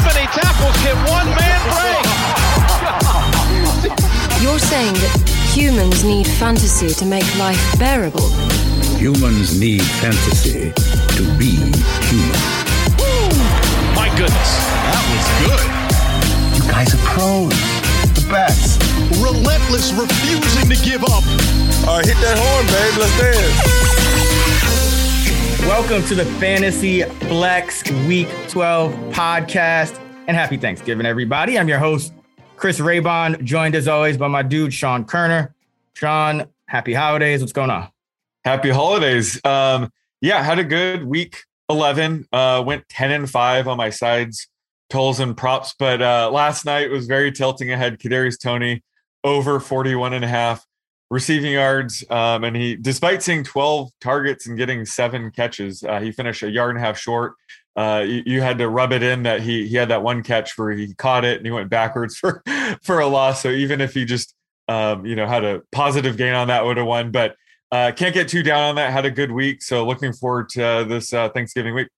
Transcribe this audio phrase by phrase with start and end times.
[0.00, 2.04] How many tackles can one man break?
[4.40, 5.12] You're saying that
[5.52, 8.30] humans need fantasy to make life bearable.
[8.96, 11.52] Humans need fantasy to be
[12.08, 12.40] human.
[13.92, 14.50] My goodness,
[14.88, 15.68] that was good.
[16.56, 17.52] You guys are pros.
[18.16, 18.80] The best.
[19.20, 21.24] Relentless, refusing to give up.
[21.86, 22.96] All right, hit that horn, babe.
[22.96, 24.39] Let's dance.
[25.66, 29.98] Welcome to the Fantasy Flex Week 12 podcast.
[30.26, 31.58] And happy Thanksgiving, everybody.
[31.58, 32.12] I'm your host,
[32.56, 35.52] Chris Raybon, joined as always by my dude, Sean Koerner.
[35.92, 37.40] Sean, happy holidays.
[37.40, 37.88] What's going on?
[38.44, 39.38] Happy holidays.
[39.44, 42.26] Um, yeah, had a good week 11.
[42.32, 44.48] Uh, went 10 and 5 on my sides,
[44.88, 45.74] tolls and props.
[45.78, 47.98] But uh, last night was very tilting ahead.
[47.98, 48.82] Kadarius Toney
[49.24, 50.66] over 41 and a half
[51.10, 52.04] receiving yards.
[52.08, 56.50] Um, and he, despite seeing 12 targets and getting seven catches, uh, he finished a
[56.50, 57.34] yard and a half short.
[57.76, 60.58] Uh, you, you, had to rub it in that he he had that one catch
[60.58, 62.42] where he caught it and he went backwards for
[62.82, 63.42] for a loss.
[63.42, 64.34] So even if he just
[64.68, 67.10] um, you know had a positive gain on that, would have won.
[67.10, 67.36] But
[67.70, 68.92] uh, can't get too down on that.
[68.92, 69.62] Had a good week.
[69.62, 71.88] So looking forward to uh, this uh, Thanksgiving week.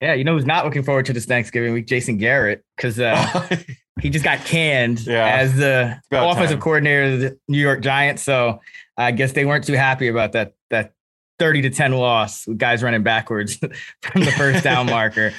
[0.00, 1.86] Yeah, you know who's not looking forward to this Thanksgiving week?
[1.86, 3.56] Jason Garrett, because uh,
[4.02, 6.60] he just got canned yeah, as the offensive time.
[6.60, 8.22] coordinator of the New York Giants.
[8.22, 8.60] So
[8.96, 10.92] I guess they weren't too happy about that that
[11.38, 13.56] 30 to 10 loss with guys running backwards
[14.02, 15.32] from the first down marker.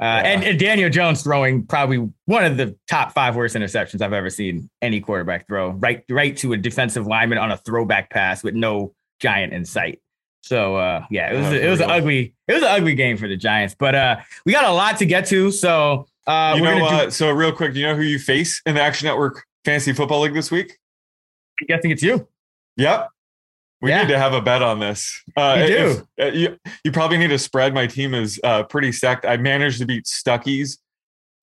[0.00, 0.30] Uh, yeah.
[0.30, 4.30] and, and, Daniel Jones throwing probably one of the top five worst interceptions I've ever
[4.30, 8.54] seen any quarterback throw, right, right to a defensive lineman on a throwback pass with
[8.54, 10.00] no giant in sight.
[10.42, 13.28] So uh, yeah, it was it was an ugly it was an ugly game for
[13.28, 15.50] the Giants, but uh, we got a lot to get to.
[15.50, 18.74] So uh, you know, uh, so real quick, do you know who you face in
[18.74, 20.78] the Action Network Fantasy Football League this week?
[21.60, 22.28] I'm guessing it's you.
[22.76, 23.08] Yep.
[23.80, 24.02] We yeah.
[24.02, 25.22] need to have a bet on this.
[25.36, 26.06] Uh, you do.
[26.16, 27.72] If, uh, you, you probably need to spread.
[27.72, 29.24] My team is uh, pretty stacked.
[29.24, 30.78] I managed to beat Stuckey's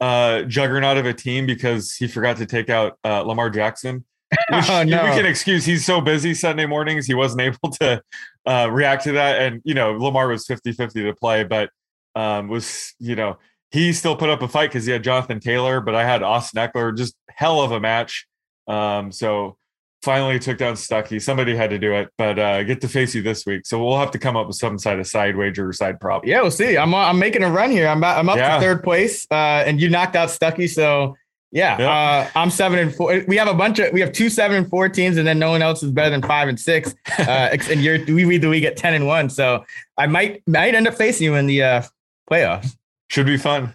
[0.02, 4.06] uh, juggernaut of a team because he forgot to take out uh, Lamar Jackson.
[4.50, 5.04] Which oh, no.
[5.04, 5.66] we can excuse.
[5.66, 7.06] He's so busy Sunday mornings.
[7.06, 8.02] He wasn't able to
[8.46, 9.42] uh, react to that.
[9.42, 11.70] And, you know, Lamar was 50 50 to play, but
[12.16, 13.38] um, was, you know,
[13.72, 16.62] he still put up a fight because he had Jonathan Taylor, but I had Austin
[16.62, 18.28] Ekeler, just hell of a match.
[18.68, 19.58] Um, so
[20.06, 21.22] finally took down Stuckey.
[21.22, 23.66] Somebody had to do it, but uh, get to face you this week.
[23.66, 26.26] So we'll have to come up with some side of side wager or side prop.
[26.26, 26.78] Yeah, we'll see.
[26.78, 27.88] I'm I'm making a run here.
[27.88, 28.56] I'm I'm up yeah.
[28.56, 30.70] to third place, uh, and you knocked out Stuckey.
[30.70, 31.16] So
[31.52, 31.90] yeah, yep.
[32.36, 33.24] uh, I'm seven and four.
[33.28, 35.50] We have a bunch of we have two seven and four teams, and then no
[35.50, 36.96] one else is better than five and six.
[37.18, 39.30] Uh, and you're we lead the league at ten and one.
[39.30, 39.64] So
[39.98, 41.82] I might might end up facing you in the uh,
[42.30, 42.76] playoffs.
[43.10, 43.74] Should be fun.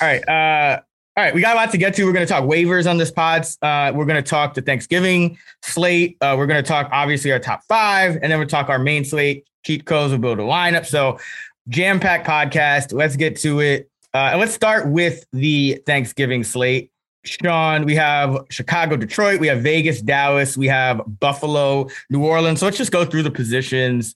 [0.00, 0.26] All right.
[0.28, 0.80] Uh,
[1.16, 2.04] all right, we got a lot to get to.
[2.04, 3.58] We're going to talk waivers on this pods.
[3.60, 6.16] Uh, we're going to talk the Thanksgiving slate.
[6.20, 9.04] Uh, we're going to talk obviously our top five, and then we'll talk our main
[9.04, 10.12] slate, cheat codes.
[10.12, 10.86] We'll build a lineup.
[10.86, 11.18] So,
[11.68, 12.92] jam packed podcast.
[12.92, 13.90] Let's get to it.
[14.14, 16.90] Uh, and let's start with the Thanksgiving slate.
[17.24, 22.60] Sean, we have Chicago, Detroit, we have Vegas, Dallas, we have Buffalo, New Orleans.
[22.60, 24.14] So let's just go through the positions.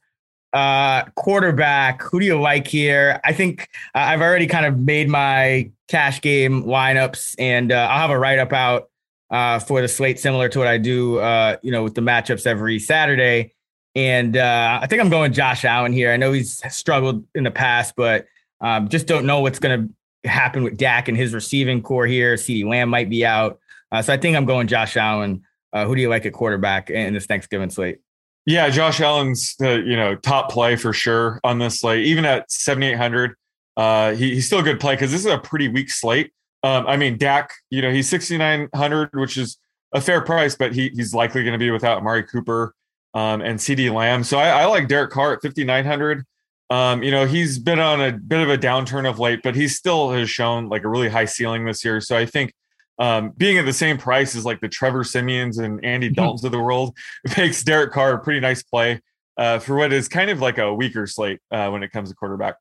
[0.54, 3.20] Uh, quarterback, who do you like here?
[3.24, 7.98] I think uh, I've already kind of made my cash game lineups, and uh, I'll
[7.98, 8.88] have a write up out
[9.30, 12.46] uh, for the slate similar to what I do, uh, you know, with the matchups
[12.46, 13.52] every Saturday.
[13.96, 16.12] And uh, I think I'm going Josh Allen here.
[16.12, 18.26] I know he's struggled in the past, but
[18.60, 19.88] um, just don't know what's going
[20.22, 22.36] to happen with Dak and his receiving corps here.
[22.36, 23.58] CeeDee Lamb might be out.
[23.90, 25.42] Uh, so I think I'm going Josh Allen.
[25.72, 27.98] Uh, who do you like at quarterback in this Thanksgiving slate?
[28.46, 32.04] Yeah, Josh Allen's the you know top play for sure on this slate.
[32.06, 33.34] Even at 7,800,
[33.76, 36.32] uh, he, he's still a good play because this is a pretty weak slate.
[36.62, 39.58] Um, I mean, Dak, you know, he's 6,900, which is
[39.92, 42.74] a fair price, but he, he's likely going to be without Amari Cooper
[43.12, 44.24] um, and CeeDee Lamb.
[44.24, 46.24] So I, I like Derek Carr at 5,900.
[46.70, 49.68] Um, you know, he's been on a bit of a downturn of late, but he
[49.68, 52.00] still has shown like a really high ceiling this year.
[52.00, 52.54] So I think
[52.98, 56.14] um, being at the same price as like the Trevor Siemians and Andy Mm-hmm.
[56.14, 56.96] Daltons of the world
[57.36, 59.00] makes Derek Carr a pretty nice play
[59.36, 62.14] uh, for what is kind of like a weaker slate uh, when it comes to
[62.14, 62.56] quarterback.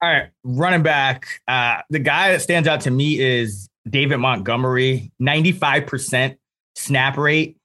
[0.00, 1.40] All right, running back.
[1.48, 6.36] Uh, the guy that stands out to me is David Montgomery, 95%
[6.76, 7.56] snap rate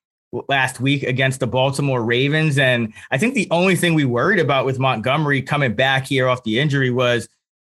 [0.49, 2.57] last week against the Baltimore Ravens.
[2.57, 6.43] And I think the only thing we worried about with Montgomery coming back here off
[6.43, 7.27] the injury was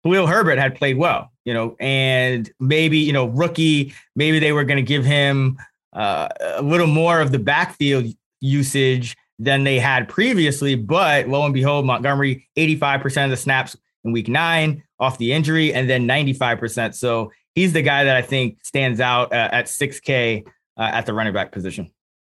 [0.03, 4.63] Khalil Herbert had played well, you know, and maybe, you know, rookie, maybe they were
[4.63, 5.57] going to give him
[5.93, 8.05] uh, a little more of the backfield
[8.41, 10.75] usage than they had previously.
[10.75, 15.73] But lo and behold, Montgomery, 85% of the snaps in week nine off the injury,
[15.73, 16.93] and then 95%.
[16.93, 20.45] So he's the guy that I think stands out uh, at 6K
[20.77, 21.91] uh, at the running back position.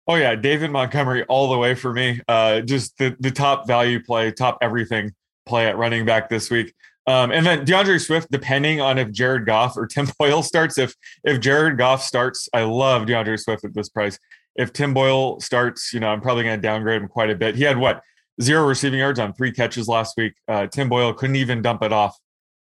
[0.06, 2.20] Oh yeah, David Montgomery all the way for me.
[2.28, 5.14] Uh, just the the top value play, top everything
[5.46, 6.74] play at running back this week.
[7.06, 10.78] Um, and then DeAndre Swift, depending on if Jared Goff or Tim Boyle starts.
[10.78, 14.18] If if Jared Goff starts, I love DeAndre Swift at this price.
[14.56, 17.56] If Tim Boyle starts, you know, I'm probably going to downgrade him quite a bit.
[17.56, 18.02] He had what
[18.42, 20.34] zero receiving yards on three catches last week.
[20.48, 22.18] Uh, Tim Boyle couldn't even dump it off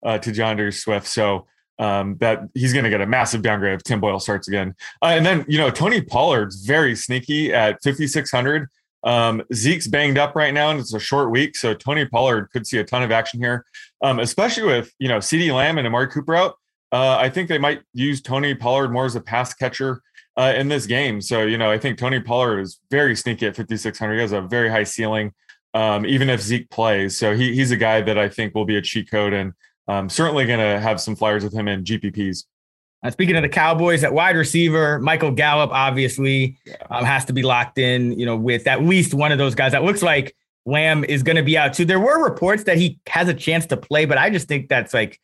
[0.06, 1.08] uh, to DeAndre Swift.
[1.08, 1.48] So
[1.80, 4.76] um, that he's going to get a massive downgrade if Tim Boyle starts again.
[5.02, 8.68] Uh, and then, you know, Tony Pollard's very sneaky at 5,600.
[9.04, 11.56] Um, Zeke's banged up right now, and it's a short week.
[11.56, 13.66] So Tony Pollard could see a ton of action here,
[14.04, 16.56] um, especially with, you know, CeeDee Lamb and Amari Cooper out.
[16.92, 20.02] Uh, I think they might use Tony Pollard more as a pass catcher
[20.38, 21.22] uh, in this game.
[21.22, 24.14] So, you know, I think Tony Pollard is very sneaky at 5,600.
[24.14, 25.34] He has a very high ceiling,
[25.74, 27.18] um, even if Zeke plays.
[27.18, 29.54] So he, he's a guy that I think will be a cheat code and
[29.88, 32.46] I'm certainly going to have some flyers with him in GPPs.
[33.04, 36.58] Uh, speaking of the Cowboys, at wide receiver, Michael Gallup obviously
[36.90, 39.72] um, has to be locked in, you know, with at least one of those guys.
[39.72, 41.86] That looks like Lamb is going to be out too.
[41.86, 44.94] There were reports that he has a chance to play, but I just think that's
[44.94, 45.20] like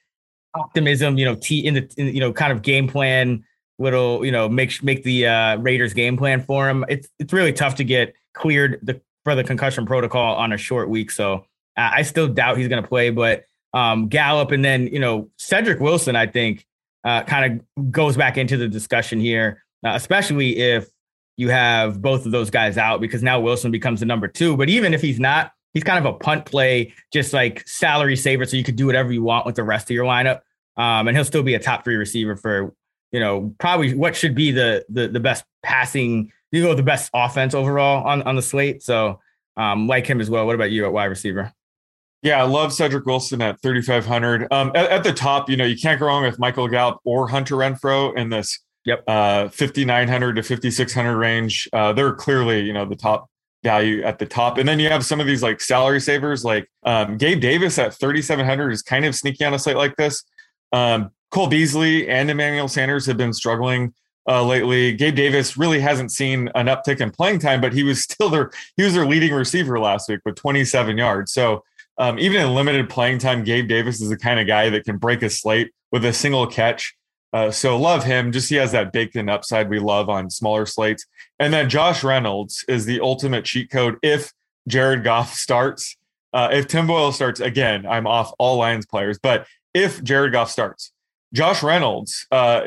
[0.55, 3.43] optimism, you know, t in the in, you know kind of game plan
[3.79, 6.83] little, you know, make make the uh, Raiders game plan for him.
[6.89, 10.89] It's it's really tough to get cleared the for the concussion protocol on a short
[10.89, 11.45] week, so
[11.77, 15.29] uh, I still doubt he's going to play, but um, Gallup, and then you know
[15.37, 16.65] Cedric Wilson, I think,
[17.07, 20.89] uh, kind of goes back into the discussion here, uh, especially if
[21.37, 24.57] you have both of those guys out, because now Wilson becomes the number two.
[24.57, 28.45] But even if he's not, he's kind of a punt play, just like salary saver,
[28.45, 30.41] so you could do whatever you want with the rest of your lineup,
[30.75, 32.75] um, and he'll still be a top three receiver for
[33.13, 37.09] you know probably what should be the the, the best passing, you know, the best
[37.13, 38.83] offense overall on on the slate.
[38.83, 39.21] So
[39.55, 40.45] um, like him as well.
[40.45, 41.53] What about you at wide receiver?
[42.23, 44.47] Yeah, I love Cedric Wilson at 3,500.
[44.51, 47.27] Um, at, at, the top, you know, you can't go wrong with Michael Gallup or
[47.27, 49.03] Hunter Renfrow in this yep.
[49.07, 51.69] uh, 5,900 to 5,600 range.
[51.71, 53.29] Uh, they're clearly, you know, the top
[53.63, 54.57] value at the top.
[54.57, 57.93] And then you have some of these like salary savers, like um, Gabe Davis at
[57.93, 60.23] 3,700 is kind of sneaky on a site like this.
[60.71, 63.93] Um, Cole Beasley and Emmanuel Sanders have been struggling
[64.27, 64.93] uh, lately.
[64.93, 68.51] Gabe Davis really hasn't seen an uptick in playing time, but he was still their
[68.75, 71.31] he was their leading receiver last week with 27 yards.
[71.31, 71.63] So
[71.97, 74.97] um, even in limited playing time, Gabe Davis is the kind of guy that can
[74.97, 76.95] break a slate with a single catch.
[77.33, 78.31] Uh, so love him.
[78.31, 81.05] Just he has that baked in upside we love on smaller slates.
[81.39, 84.31] And then Josh Reynolds is the ultimate cheat code if
[84.67, 85.97] Jared Goff starts.
[86.33, 89.17] Uh, if Tim Boyle starts again, I'm off all Lions players.
[89.17, 90.91] But if Jared Goff starts,
[91.33, 92.61] Josh Reynolds uh,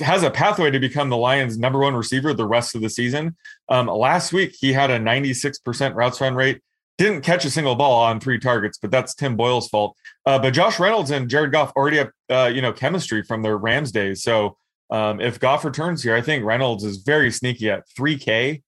[0.00, 3.36] has a pathway to become the Lions' number one receiver the rest of the season.
[3.68, 6.60] Um, last week, he had a 96% routes run rate
[7.02, 9.96] didn't catch a single ball on three targets, but that's Tim Boyle's fault.
[10.24, 13.58] Uh, but Josh Reynolds and Jared Goff already have uh, you know chemistry from their
[13.58, 14.22] Rams days.
[14.22, 14.56] So
[14.90, 18.62] um, if Goff returns here, I think Reynolds is very sneaky at 3K.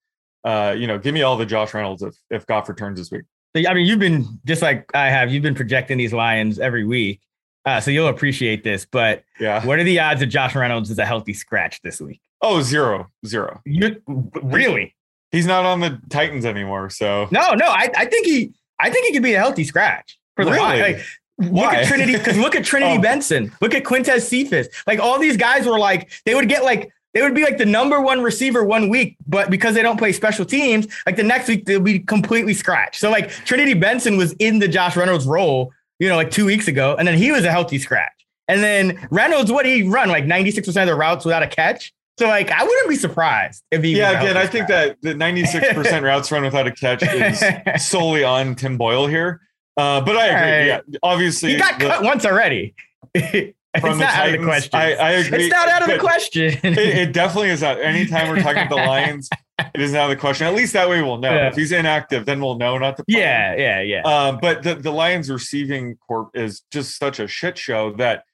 [0.45, 3.23] Uh, you know, give me all the Josh Reynolds if if Goff returns this week.
[3.57, 5.33] I mean, you've been just like I have.
[5.33, 7.21] You've been projecting these Lions every week,
[7.64, 8.85] uh, so you'll appreciate this.
[8.85, 12.21] But yeah, what are the odds that Josh Reynolds is a healthy scratch this week?
[12.43, 13.61] Oh, zero, zero.
[13.64, 14.03] You
[14.43, 14.95] really?
[15.35, 16.91] He's not on the Titans anymore.
[16.91, 17.67] So no, no.
[17.67, 20.81] I, I think he I think he could be a healthy scratch for the really?
[20.81, 21.05] like,
[21.38, 23.03] Look at Trinity because look at Trinity oh.
[23.03, 23.53] Benson.
[23.61, 24.69] Look at Quintez Cephas.
[24.87, 27.67] Like all these guys were like they would get like they would be like the
[27.67, 31.49] number one receiver one week, but because they don't play special teams, like the next
[31.49, 33.00] week they'll be completely scratched.
[33.00, 36.69] So like Trinity Benson was in the Josh Reynolds role, you know, like two weeks
[36.69, 38.12] ago, and then he was a healthy scratch.
[38.47, 41.49] And then Reynolds, what he run like ninety six percent of the routes without a
[41.49, 41.93] catch.
[42.18, 43.97] So like I wouldn't be surprised if he.
[43.97, 47.42] Yeah, again, I think that the 96% routes run without a catch is
[47.88, 49.40] solely on Tim Boyle here.
[49.76, 50.71] Uh, but I agree.
[50.71, 50.83] Right.
[50.87, 52.75] Yeah, obviously he got the, cut once already.
[53.80, 54.71] from it's not out of the question.
[54.78, 55.44] I, I agree.
[55.44, 56.52] it's not out of the question.
[56.62, 57.80] It, it definitely is not.
[57.80, 59.28] Anytime we're talking about the Lions,
[59.59, 60.47] it isn't out of the question.
[60.47, 61.33] At least that way we'll know.
[61.33, 61.49] Yeah.
[61.49, 63.04] If he's inactive, then we'll know not to.
[63.04, 64.02] play yeah, yeah, yeah.
[64.02, 68.25] Um, but the, the Lions receiving corp is just such a shit show that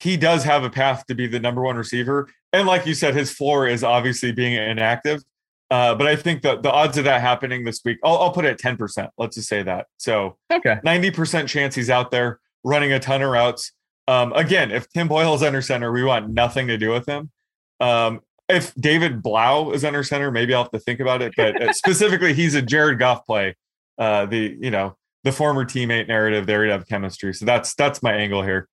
[0.00, 2.28] he does have a path to be the number one receiver.
[2.52, 5.22] And like you said, his floor is obviously being inactive.
[5.70, 8.44] Uh, but I think that the odds of that happening this week, I'll, I'll put
[8.44, 9.08] it at 10%.
[9.18, 9.86] Let's just say that.
[9.98, 10.78] So okay.
[10.84, 13.72] 90% chance he's out there running a ton of routes.
[14.08, 17.30] Um, again, if Tim Boyle is under center, we want nothing to do with him.
[17.78, 21.34] Um, if David Blough is under center, maybe I'll have to think about it.
[21.36, 23.54] But uh, specifically, he's a Jared Goff play.
[23.96, 27.32] Uh, the you know the former teammate narrative there to have chemistry.
[27.34, 28.68] So that's that's my angle here.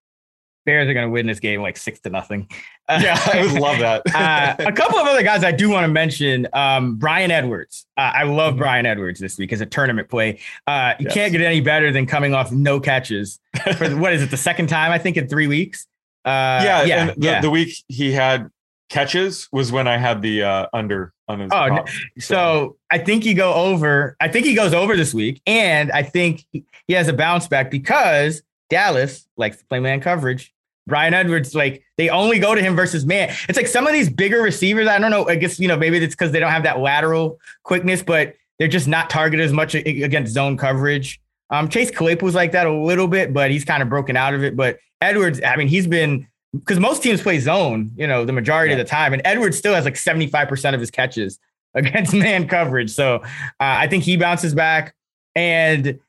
[0.67, 2.47] Bears are going to win this game like six to nothing.
[2.89, 4.01] Yeah, I would love that.
[4.15, 6.47] uh, a couple of other guys I do want to mention.
[6.53, 7.86] Um, Bryan Edwards.
[7.97, 8.59] Uh, I love Mhm.
[8.59, 10.39] Bryan Edwards this week as a tournament play.
[10.67, 11.13] Uh, you Yes.
[11.13, 13.39] can't get any better than coming off no catches
[13.75, 14.31] for what is it?
[14.31, 15.86] The second time I think in three weeks.
[16.24, 17.41] Uh, yeah, yeah, the, yeah.
[17.41, 18.50] the week he had
[18.89, 21.51] catches was when I had the uh, under on his.
[21.51, 21.89] Oh, prop.
[22.19, 24.15] So I think he go over.
[24.21, 27.50] I think he goes over this week, and I think he, he has a bounce
[27.50, 30.53] back because Dallas likes to play man coverage.
[30.88, 33.36] Bryan Edwards, like they only go to him versus man.
[33.48, 34.88] It's like some of these bigger receivers.
[34.88, 35.27] I don't know.
[35.27, 38.67] I guess you know maybe it's because they don't have that lateral quickness, but they're
[38.67, 41.22] just not targeted as much against zone coverage.
[41.50, 44.44] Um, Chase Claypool's like that a little bit, but he's kind of broken out of
[44.44, 44.56] it.
[44.56, 48.74] But Edwards, I mean, he's been because most teams play zone, you know, the majority
[48.74, 51.39] of the time, and Edwards still has like seventy five percent of his catches
[51.74, 52.91] against man coverage.
[52.91, 53.27] So uh,
[53.60, 54.96] I think he bounces back.
[55.36, 56.00] And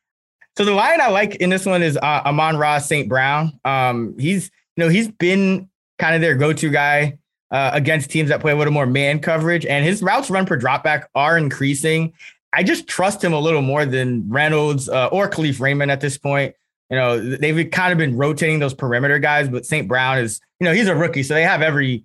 [0.56, 3.08] so the line I like in this one is uh, Amon-Ra St.
[3.08, 3.60] Brown.
[3.64, 5.68] Um, he's you know he's been
[5.98, 7.18] kind of their go to guy
[7.50, 10.56] uh, against teams that play a little more man coverage, and his routes run per
[10.56, 12.12] dropback are increasing.
[12.54, 16.16] I just trust him a little more than Reynolds uh, or Kalif Raymond at this
[16.16, 16.54] point.
[16.90, 19.88] You know, they've kind of been rotating those perimeter guys, but St.
[19.88, 22.04] Brown is, you know, he's a rookie, so they have every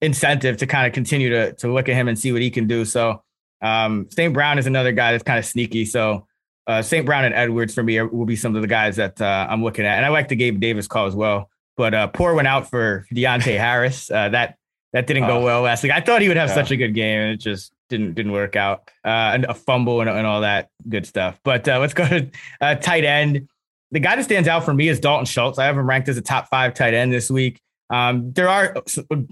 [0.00, 2.68] incentive to kind of continue to to look at him and see what he can
[2.68, 2.84] do.
[2.84, 3.20] So
[3.62, 4.32] um, St.
[4.32, 5.86] Brown is another guy that's kind of sneaky.
[5.86, 6.28] So
[6.68, 7.04] uh, St.
[7.04, 9.84] Brown and Edwards for me will be some of the guys that uh, I'm looking
[9.84, 11.48] at, and I like the Gabe Davis call as well.
[11.76, 14.10] But uh, poor went out for Deonte Harris.
[14.10, 14.56] Uh, that
[14.92, 15.44] that didn't go Oh.
[15.44, 15.92] well last week.
[15.92, 16.54] I thought he would have Yeah.
[16.54, 18.90] such a good game, and it just didn't didn't work out.
[19.04, 21.40] Uh, and a fumble and, and all that good stuff.
[21.44, 23.48] But uh, let's go to uh, tight end.
[23.90, 25.58] The guy that stands out for me is Dalton Schultz.
[25.58, 27.60] I have him ranked as a top five tight end this week.
[27.90, 28.74] Um, there are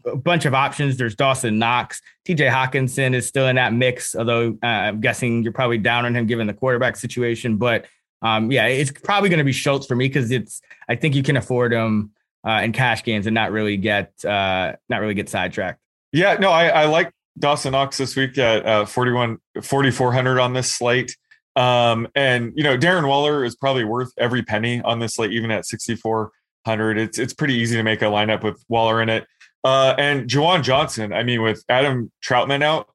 [0.06, 0.99] a bunch of options.
[0.99, 2.02] There's Dawson Knox.
[2.28, 6.14] TJ Hockenson is still in that mix, although uh, I'm guessing you're probably down on
[6.14, 7.56] him given the quarterback situation.
[7.56, 7.87] But
[8.20, 11.23] um, yeah, it's probably going to be Schultz for me because it's I think you
[11.23, 12.11] can afford him
[12.47, 15.80] uh, in cash games and not really get uh, not really get sidetracked.
[16.12, 20.73] Yeah, no, I, I like Dawson Knox this week at uh, 41, 4,400 on this
[20.73, 21.16] slate.
[21.56, 25.50] Um, and, you know, Darren Waller is probably worth every penny on this slate, even
[25.50, 26.99] at 6,400.
[26.99, 29.26] It's, it's pretty easy to make a lineup with Waller in it.
[29.62, 32.88] Uh, and Juwan Johnson, I mean, with Adam Trautman out,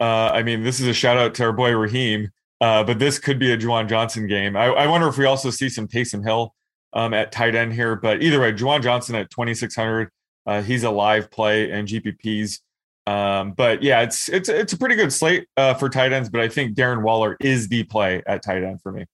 [0.00, 2.30] uh, I mean, this is a shout out to our boy Raheem,
[2.60, 4.56] uh, but this could be a Juwan Johnson game.
[4.56, 6.54] I, I wonder if we also see some Taysom Hill
[6.92, 7.96] um, at tight end here.
[7.96, 10.10] But either way, Juwan Johnson at 2,600.
[10.46, 12.60] Uh, he's a live play and GPPs.
[13.06, 16.28] Um, but yeah, it's it's it's a pretty good slate uh, for tight ends.
[16.28, 19.06] But I think Darren Waller is the play at tight end for me.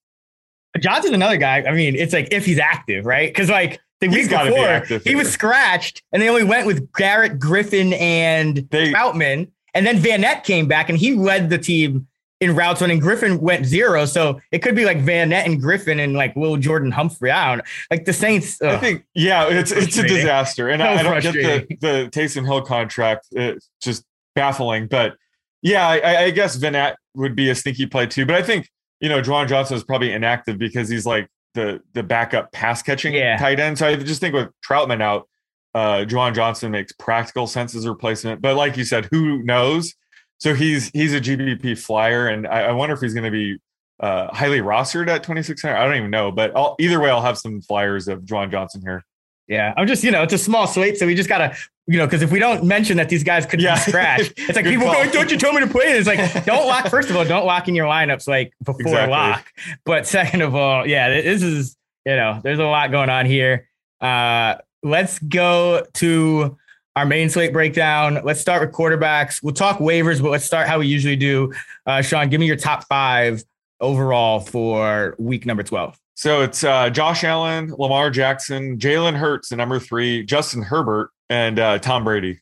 [0.79, 1.63] Johnson's another guy.
[1.63, 3.29] I mean, it's like if he's active, right?
[3.29, 7.39] Because like the week gotta be he was scratched, and they only went with Garrett
[7.39, 12.07] Griffin and They Trautman, and then Vannett came back and he led the team
[12.39, 14.05] in routes when and Griffin went zero.
[14.05, 17.31] So it could be like Vannett and Griffin and like Will Jordan Humphrey.
[17.31, 17.63] I don't know.
[17.91, 18.61] Like the Saints.
[18.61, 22.09] I think yeah, it's it's a disaster, and So I, I don't get the the
[22.11, 23.27] Taysom Hill contract.
[23.31, 24.03] It's just
[24.35, 24.87] baffling.
[24.87, 25.15] But
[25.61, 28.25] yeah, I, I guess Vannett would be a sneaky play too.
[28.25, 32.03] But I think you know Juwan Johnson is probably inactive because he's like the the
[32.03, 33.37] backup pass catching Yeah.
[33.37, 33.79] tight end.
[33.79, 35.27] So I just think with Trautman out,
[35.73, 38.41] uh, Juwan Johnson makes practical sense as a replacement.
[38.41, 39.95] But like you said, who knows?
[40.39, 43.57] So he's he's a GPP flyer, and I, I wonder if he's going to be
[43.99, 45.75] uh, highly rostered at 2600.
[45.75, 48.81] I don't even know, but I'll, either way, I'll have some flyers of Juwan Johnson
[48.81, 49.03] here.
[49.47, 51.55] Yeah, I'm just, you know, it's a small slate, so we just gotta,
[51.87, 53.75] you know, because if we don't mention that these guys could Yeah.
[53.75, 54.93] be scratched, it's like people call.
[54.95, 56.87] going, "Don't you tell me to play?" it?" It's like, don't lock.
[56.89, 59.11] First of all, don't lock in your lineups like before Exactly.
[59.11, 59.45] lock.
[59.85, 63.69] But second of all, yeah, this is, you know, there's a lot going on here.
[64.01, 66.57] Uh, let's go to
[66.97, 68.19] our main slate breakdown.
[68.23, 69.43] Let's start with quarterbacks.
[69.43, 71.53] We'll talk waivers, but let's start how we usually do.
[71.85, 73.43] Uh, Sean, give me your top five
[73.79, 75.95] overall for week number twelve.
[76.15, 81.59] So it's uh, Josh Allen, Lamar Jackson, Jalen Hurts, the number three, Justin Herbert, and
[81.59, 82.41] uh, Tom Brady.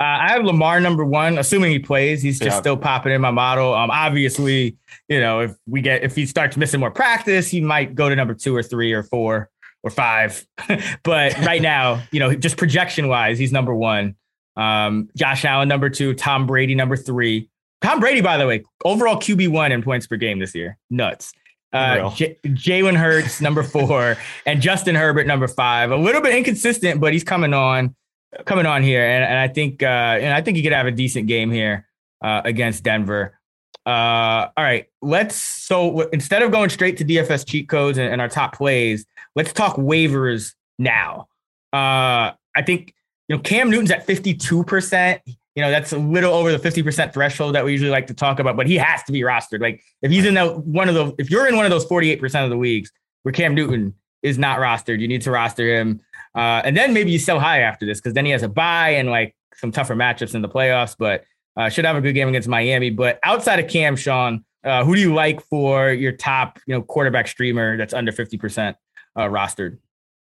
[0.00, 2.22] Uh, I have Lamar number one, assuming he plays.
[2.22, 2.60] He's just Yeah.
[2.60, 3.74] still popping in my model.
[3.74, 7.94] Um, obviously, you know, if we get if he starts missing more practice, he might
[7.94, 9.50] go to number two or three or four.
[9.82, 10.46] Or five.
[11.02, 14.16] but right now, you know, just projection wise, he's number one.
[14.56, 17.48] Um, Josh Allen number two, Tom Brady number three.
[17.80, 20.78] Tom Brady, by the way, overall QB one in points per game this year.
[20.90, 21.32] Nuts.
[21.72, 25.90] Uh, J- Jalen Hurts number four and Justin Herbert number five.
[25.90, 27.96] A little bit inconsistent, but he's coming on,
[28.44, 30.90] coming on here, and, and I think uh, and I think he could have a
[30.90, 31.88] decent game here
[32.22, 33.38] uh, against Denver.
[33.86, 35.34] Uh, all right, let's.
[35.34, 39.52] So instead of going straight to DFS cheat codes and, and our top plays, let's
[39.52, 41.28] talk waivers now.
[41.72, 42.94] Uh, I think
[43.28, 45.20] you know Cam Newton's at fifty two percent.
[45.26, 48.14] You know that's a little over the fifty percent threshold that we usually like to
[48.14, 49.60] talk about, but he has to be rostered.
[49.60, 52.10] Like if he's in the one of the, if you're in one of those forty
[52.10, 52.90] eight percent of the leagues
[53.22, 56.00] where Cam Newton is not rostered, you need to roster him.
[56.34, 58.90] Uh, and then maybe you sell high after this because then he has a buy
[58.90, 60.96] and like some tougher matchups in the playoffs.
[60.98, 61.24] But
[61.56, 62.90] uh, should have a good game against Miami.
[62.90, 66.82] But outside of Cam, Sean, uh, who do you like for your top, you know,
[66.82, 68.76] quarterback streamer that's under fifty percent
[69.16, 69.78] uh, rostered?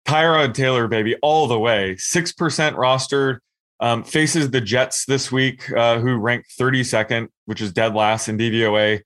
[0.06, 1.96] Tyrod Taylor, baby, all the way.
[1.96, 3.38] Six percent rostered.
[3.82, 8.37] Um, faces the Jets this week, uh, who rank 32nd, which is dead last in
[8.37, 9.00] DVOA.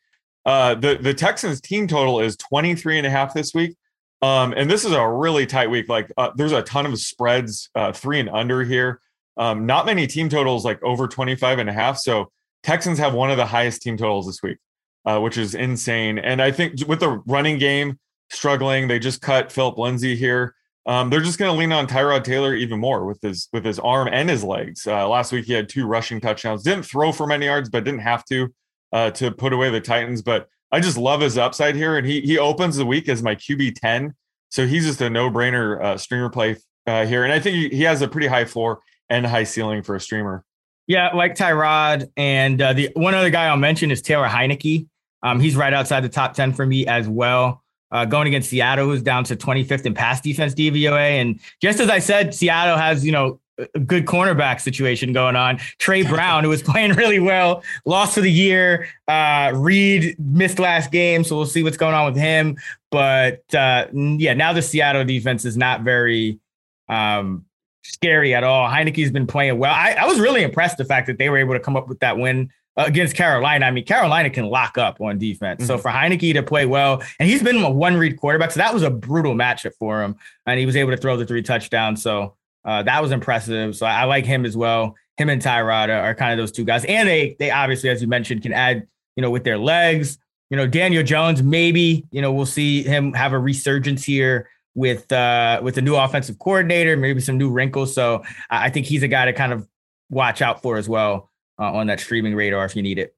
[0.44, 3.76] Uh, the the Texans team total is 23 and a half this week.
[4.20, 5.88] Um, and this is a really tight week.
[5.88, 9.00] Like uh, there's a ton of spreads, uh, three and under here.
[9.36, 11.98] Um, not many team totals like over 25 and a half.
[11.98, 12.30] So
[12.62, 14.58] Texans have one of the highest team totals this week,
[15.04, 16.18] uh, which is insane.
[16.18, 17.98] And I think with the running game
[18.34, 20.54] struggling, they just cut Phillip Lindsay here.
[20.86, 23.78] Um, they're just going to lean on Tyrod Taylor even more with his with his
[23.78, 24.86] arm and his legs.
[24.86, 26.62] Uh, last week he had two rushing touchdowns.
[26.62, 28.52] Didn't throw for many yards, but didn't have to
[28.92, 30.20] uh, to put away the Titans.
[30.20, 33.34] But I just love his upside here, and he he opens the week as my
[33.34, 34.14] QB ten,
[34.50, 37.24] so he's just a no brainer uh, streamer play uh, here.
[37.24, 40.44] And I think he, has a pretty high floor and high ceiling for a streamer.
[40.86, 44.86] Yeah, like Tyrod, and uh, the one other guy I'll mention is Taylor Heinicke.
[45.22, 47.63] Um, he's right outside the top ten for me as well.
[47.94, 51.88] Uh, going against Seattle, who's down to 25th in pass defense DVOA, and just as
[51.88, 55.58] I said, Seattle has you know a good cornerback situation going on.
[55.78, 58.88] Tre Brown, who was playing really well, lost for the year.
[59.06, 62.56] Uh, Reed missed last game, so we'll see what's going on with him.
[62.90, 66.40] But uh, yeah, now the Seattle defense is not very
[66.88, 67.44] um,
[67.84, 68.68] scary at all.
[68.68, 69.72] Heinicke's been playing well.
[69.72, 72.00] I, I was really impressed the fact that they were able to come up with
[72.00, 73.66] that win against Carolina.
[73.66, 75.62] I mean, Carolina can lock up on defense.
[75.62, 75.66] Mm-hmm.
[75.66, 78.74] So for Heinicke to play well, and he's been a one read quarterback, so that
[78.74, 82.02] was a brutal matchup for him, and he was able to throw the three touchdowns.
[82.02, 82.34] So
[82.64, 83.76] uh, that was impressive.
[83.76, 84.94] So I, I, like him as well.
[85.16, 88.02] Him and Tyrod are, are kind of those two guys, and they they obviously, as
[88.02, 90.18] you mentioned, can add you know with their legs.
[90.50, 95.10] You know, Daniel Jones, maybe you know we'll see him have a resurgence here with
[95.12, 97.94] uh, with a new offensive coordinator, maybe some new wrinkles.
[97.94, 99.68] So I think he's a guy to kind of
[100.10, 103.14] watch out for as well uh, on that streaming radar if you need it.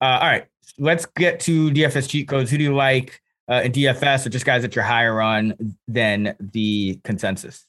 [0.00, 0.46] Uh, all right,
[0.78, 2.50] let's get to DFS cheat codes.
[2.50, 5.54] Who do you like uh, in DFS, or just guys that you're higher on
[5.88, 7.66] than the consensus?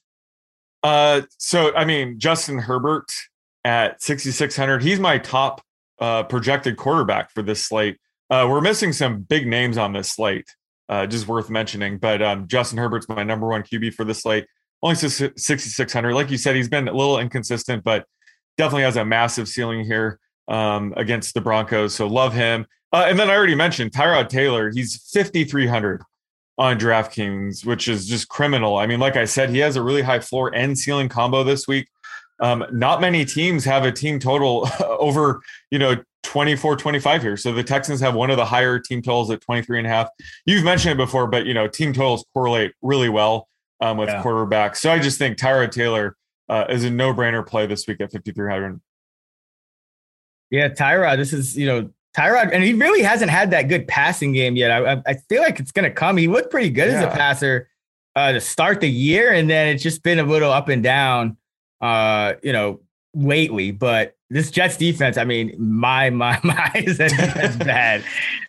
[0.83, 3.11] Uh, so I mean, Justin Herbert
[3.63, 4.81] at 6,600.
[4.81, 5.61] He's my top
[5.99, 7.97] uh, projected quarterback for this slate.
[8.29, 10.47] Uh, we're missing some big names on this slate
[10.89, 11.97] uh, just worth mentioning.
[11.97, 14.45] But um, Justin Herbert's my number one QB for this slate.
[14.81, 16.13] Only 6,600.
[16.13, 18.05] Like you said, he's been a little inconsistent, but
[18.57, 21.95] definitely has a massive ceiling here um, against the Broncos.
[21.95, 22.65] So love him.
[22.93, 24.71] Uh, and then I already mentioned Tyrod Taylor.
[24.71, 26.01] He's 5,300
[26.57, 28.77] on DraftKings, which is just criminal.
[28.77, 31.67] I mean, like I said, he has a really high floor and ceiling combo this
[31.67, 31.87] week.
[32.39, 35.41] Um, not many teams have a team total over,
[35.71, 37.37] you know, 24 25 here.
[37.37, 40.09] So the Texans have one of the higher team totals at 23 and a half.
[40.45, 43.47] You've mentioned it before, but you know, team totals correlate really well
[43.79, 44.21] um, with yeah.
[44.21, 44.77] quarterbacks.
[44.77, 46.17] So I just think Tyrod Taylor
[46.49, 48.79] uh, is a no brainer play this week at 5,300.
[50.49, 54.31] Yeah, Tyrod, this is, you know, Tyrod, and he really hasn't had that good passing
[54.31, 54.71] game yet.
[54.71, 56.17] I, I feel like it's going to come.
[56.17, 56.99] He looked pretty good yeah.
[56.99, 57.69] as a passer
[58.15, 61.37] uh, to start the year, and then it's just been a little up and down,
[61.81, 62.79] uh, you know,
[63.13, 63.71] lately.
[63.71, 66.97] But this Jets defense, I mean, my my my is
[67.57, 68.03] bad.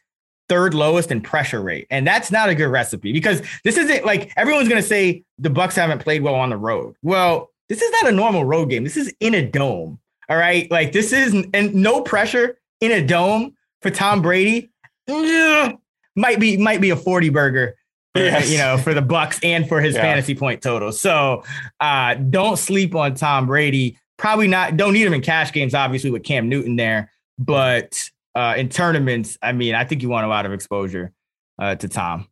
[0.48, 1.88] third lowest in pressure rate.
[1.90, 5.50] And that's not a good recipe because this isn't like everyone's going to say the
[5.50, 6.96] Bucks haven't played well on the road.
[7.02, 8.84] Well, this is not a normal road game.
[8.84, 10.00] This is in a dome.
[10.30, 10.70] All right.
[10.70, 14.70] Like this is and no pressure in a dome for Tom Brady.
[15.08, 17.76] Might be might be a 40 burger.
[18.16, 18.50] Yes.
[18.52, 20.02] You know, for the Bucks and for his Yeah.
[20.02, 20.92] fantasy point total.
[20.92, 21.44] So
[21.80, 23.98] uh don't sleep on Tom Brady.
[24.18, 27.12] Probably not don't need him in cash games, obviously, with Cam Newton there.
[27.38, 31.12] But uh in tournaments, I mean, I think you want a lot of exposure
[31.60, 32.28] uh to Tom.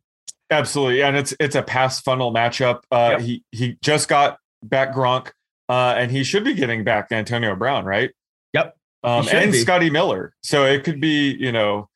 [0.50, 2.80] Absolutely, and it's it's a pass funnel matchup.
[2.90, 3.20] Uh, Yep.
[3.22, 5.32] He he just got back Gronk,
[5.68, 8.10] uh, and he should be getting back Antonio Brown, right?
[8.52, 8.76] Yep.
[9.02, 9.58] Um, and be.
[9.58, 10.34] Scotty Miller.
[10.42, 11.88] So it could be you know,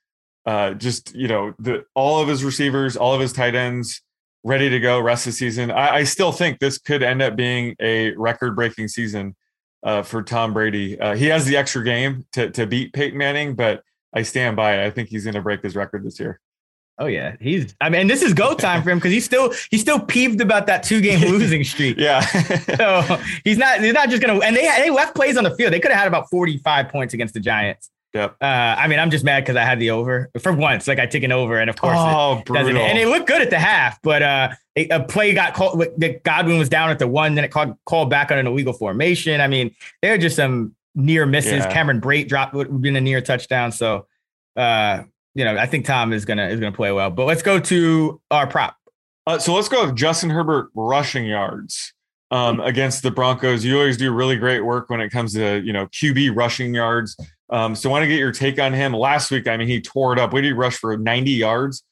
[0.48, 4.00] uh, just you know the all of his receivers, all of his tight ends
[4.44, 5.70] ready to go rest of the season.
[5.70, 9.36] I, I still think this could end up being a record breaking season
[9.82, 10.98] uh, for Tom Brady.
[10.98, 13.82] Uh, he has the extra game to to beat Peyton Manning, but
[14.14, 14.86] I stand by it.
[14.86, 16.40] I think he's going to break his record this year.
[16.98, 17.74] Oh yeah, he's.
[17.82, 20.66] I mean, this is go time for him because he's still he's still peeved about
[20.68, 21.98] that two game losing streak.
[21.98, 22.20] Yeah.
[22.22, 24.38] So he's not he's not just gonna.
[24.38, 25.74] And they they left plays on the field.
[25.74, 27.90] They could have had about forty five points against the Giants.
[28.14, 28.36] Yep.
[28.40, 30.88] Uh, I mean, I'm just mad because I had the over for once.
[30.88, 32.80] Like I took an over, and of course, Oh, it brutal.
[32.80, 35.84] And it looked good at the half, but uh, a, a play got called.
[35.98, 38.72] That Godwin was down at the one, then it called called back on an illegal
[38.72, 39.40] formation.
[39.40, 41.52] I mean, there are just some near misses.
[41.52, 41.72] Yeah.
[41.72, 43.72] Cameron Brate dropped would been a near touchdown.
[43.72, 44.06] So,
[44.56, 45.02] uh,
[45.34, 47.10] you know, I think Tom is gonna is gonna play well.
[47.10, 48.76] But let's go to our prop.
[49.26, 51.92] Uh, so let's go with Justin Herbert rushing yards
[52.30, 53.64] um, against the Broncos.
[53.64, 57.16] You always do really great work when it comes to you know QB rushing yards.
[57.50, 58.92] Um, so I want to get your take on him.
[58.92, 60.32] Last week, I mean, he tore it up.
[60.32, 61.82] We did he rush for 90 yards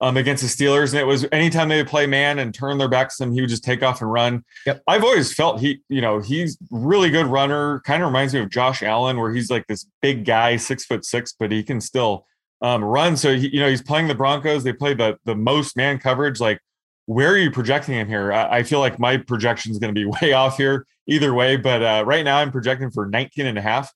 [0.00, 2.88] um, against the Steelers, and it was anytime they would play man and turn their
[2.88, 4.44] backs to him, he would just take off and run.
[4.66, 4.82] Yep.
[4.86, 7.80] I've always felt he, you know, he's really good runner.
[7.86, 11.04] Kind of reminds me of Josh Allen, where he's like this big guy, six foot
[11.04, 12.26] six, but he can still
[12.60, 13.16] um, run.
[13.16, 14.64] So he, you know, he's playing the Broncos.
[14.64, 16.40] They play the the most man coverage.
[16.40, 16.60] Like,
[17.06, 18.32] where are you projecting him here?
[18.32, 21.56] I, I feel like my projection is going to be way off here either way.
[21.56, 23.92] But uh, right now, I'm projecting for 19 and a half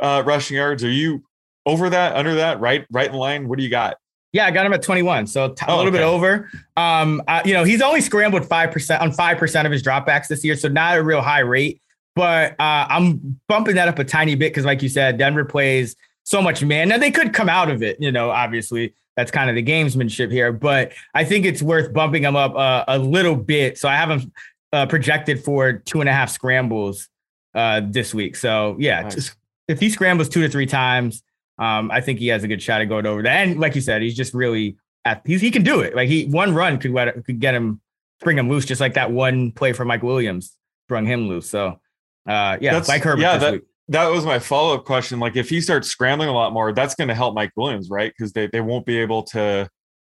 [0.00, 0.82] uh, rushing yards.
[0.84, 1.22] Are you
[1.66, 3.48] over that, under that, right, right in line?
[3.48, 3.96] What do you got?
[4.32, 6.50] Yeah, I got him at 21, so t- a Oh, little bit over.
[6.76, 10.26] Um, uh, you know, he's only scrambled five percent on five percent of his dropbacks
[10.26, 11.80] this year, so not a real high rate.
[12.16, 15.94] But uh, I'm bumping that up a tiny bit because, like you said, Denver plays
[16.24, 16.88] so much man.
[16.88, 18.30] Now they could come out of it, you know.
[18.30, 22.56] Obviously, that's kind of the gamesmanship here, but I think it's worth bumping him up
[22.56, 23.78] uh, a little bit.
[23.78, 24.32] So I have him
[24.72, 27.08] uh, projected for two and a half scrambles
[27.54, 28.34] uh, this week.
[28.34, 29.14] So yeah, Nice.
[29.14, 29.36] just
[29.68, 31.22] if he scrambles two to three times,
[31.58, 33.46] um, I think he has a good shot at going over that.
[33.46, 35.94] And like you said, he's just really at, he's, he can do it.
[35.94, 37.80] Like he one run could could get him
[38.20, 40.56] bring him loose, just like that one play for Mike Williams
[40.88, 41.48] brung him loose.
[41.48, 41.80] So
[42.26, 43.62] uh, yeah, That's- like Herbert yeah, that- week.
[43.88, 45.20] That was my follow up question.
[45.20, 48.10] Like, if he starts scrambling a lot more, that's going to help Mike Williams, right?
[48.16, 49.68] Because they they won't be able to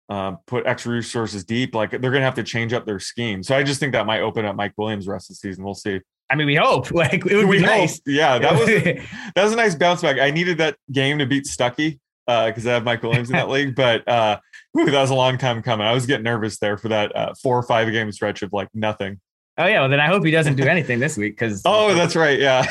[0.09, 1.75] um, put extra resources deep.
[1.75, 3.43] Like, they're going to have to change up their scheme.
[3.43, 5.63] So I just think that might open up Mike Williams the rest of the season.
[5.63, 6.01] We'll see.
[6.29, 7.75] I mean, we hope like it would We be hope.
[7.77, 8.01] nice.
[8.05, 8.67] Yeah, that was
[9.35, 10.19] that was a nice bounce back.
[10.19, 13.75] I needed that game to beat Stuckey because I have Mike Williams in that league,
[13.75, 14.39] but uh,
[14.73, 15.87] whew, that was a long time coming.
[15.87, 18.67] I was getting nervous there for that uh, four or five game stretch of like
[18.73, 19.19] nothing.
[19.57, 22.15] oh yeah, well then I hope he doesn't do anything this week because Oh, that's
[22.15, 22.39] right.
[22.39, 22.63] Yeah.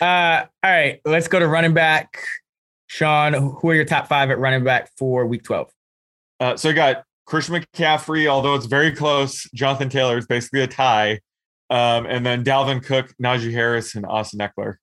[0.00, 2.22] uh, all right, let's go to running back.
[2.86, 5.70] Sean, who are your top five at running back for week 12?
[6.40, 9.48] uh, so I got Christian McCaffrey, although it's very close.
[9.54, 11.20] Jonathan Taylor is basically a tie.
[11.70, 14.76] Um, and then Dalvin Cook, Najee Harris, and Austin Ekeler.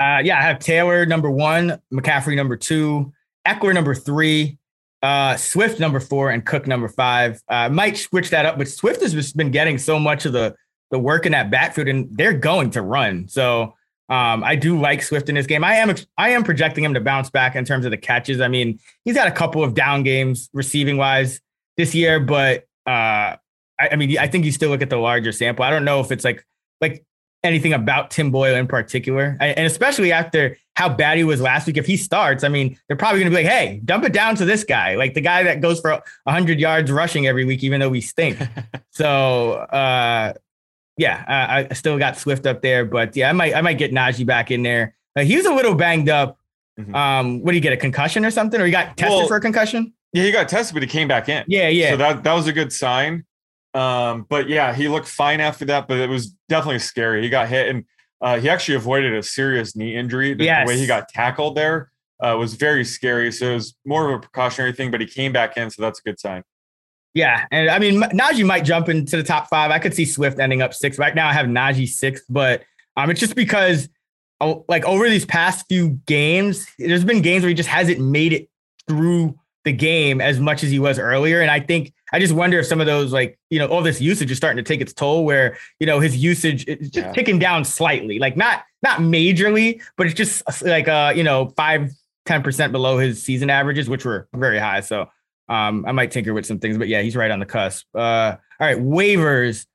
[0.00, 3.12] Uh, yeah, I have Taylor number one, McCaffrey number two,
[3.46, 4.58] Ekeler number three,
[5.02, 7.42] uh, Swift number four, and Cook number five.
[7.48, 10.54] Uh, might switch that up, but Swift has just been getting so much of the
[10.90, 13.28] the work in that backfield, and they're going to run.
[13.28, 13.74] So
[14.08, 15.62] um, I do like Swift in this game.
[15.62, 18.40] I am I am projecting him to bounce back in terms of the catches.
[18.40, 21.40] I mean, he's had a couple of down games receiving wise
[21.76, 23.36] this year, but uh,
[23.80, 25.64] I, I mean, I think you still look at the larger sample.
[25.64, 26.44] I don't know if it's like
[26.80, 27.04] like
[27.42, 31.66] anything about Tim Boyle in particular, I- and especially after how bad he was last
[31.66, 31.76] week.
[31.76, 34.34] If he starts, I mean, they're probably going to be like, "Hey, dump it down
[34.36, 37.80] to this guy, like the guy that goes for hundred yards rushing every week, even
[37.80, 38.38] though we stink."
[38.90, 40.32] so, uh,
[40.96, 43.92] yeah, I, I still got Swift up there, but yeah, I might I might get
[43.92, 44.94] Najee back in there.
[45.16, 46.38] Uh, he was a little banged up.
[46.78, 46.94] Mhm.
[46.94, 49.36] Um, what do you get a concussion or something, or he got tested Well, for
[49.36, 49.92] a concussion?
[50.12, 51.44] Yeah, he got tested, but he came back in.
[51.46, 51.90] Yeah, yeah.
[51.90, 53.24] So that that was a good sign.
[53.74, 57.22] Um, but yeah, he looked fine after that, but it was definitely scary.
[57.22, 57.84] He got hit and
[58.20, 60.34] uh, he actually avoided a serious knee injury.
[60.34, 60.66] The, Yes.
[60.66, 63.30] the way he got tackled there uh, was very scary.
[63.32, 66.00] So it was more of a precautionary thing, but he came back in, so that's
[66.00, 66.42] a good sign.
[67.14, 69.72] Yeah, and I mean Najee might jump into the top five.
[69.72, 70.98] I could see Swift ending up sixth.
[70.98, 72.62] Right now, I have Najee sixth, but
[72.96, 73.88] um, it's just because,
[74.40, 78.32] oh, like over these past few games, there's been games where he just hasn't made
[78.32, 78.48] it
[78.86, 82.58] through the game as much as he was earlier, and I think I just wonder
[82.58, 84.92] if some of those like you know all this usage is starting to take its
[84.92, 85.24] toll.
[85.24, 87.12] Where you know his usage is just Yeah.
[87.12, 91.90] ticking down slightly, like not not majorly, but it's just like uh you know five
[92.26, 94.80] ten percent below his season averages, which were very high.
[94.80, 95.08] So
[95.48, 97.86] um I might tinker with some things, but yeah, he's right on the cusp.
[97.94, 99.66] Uh, all right, waivers.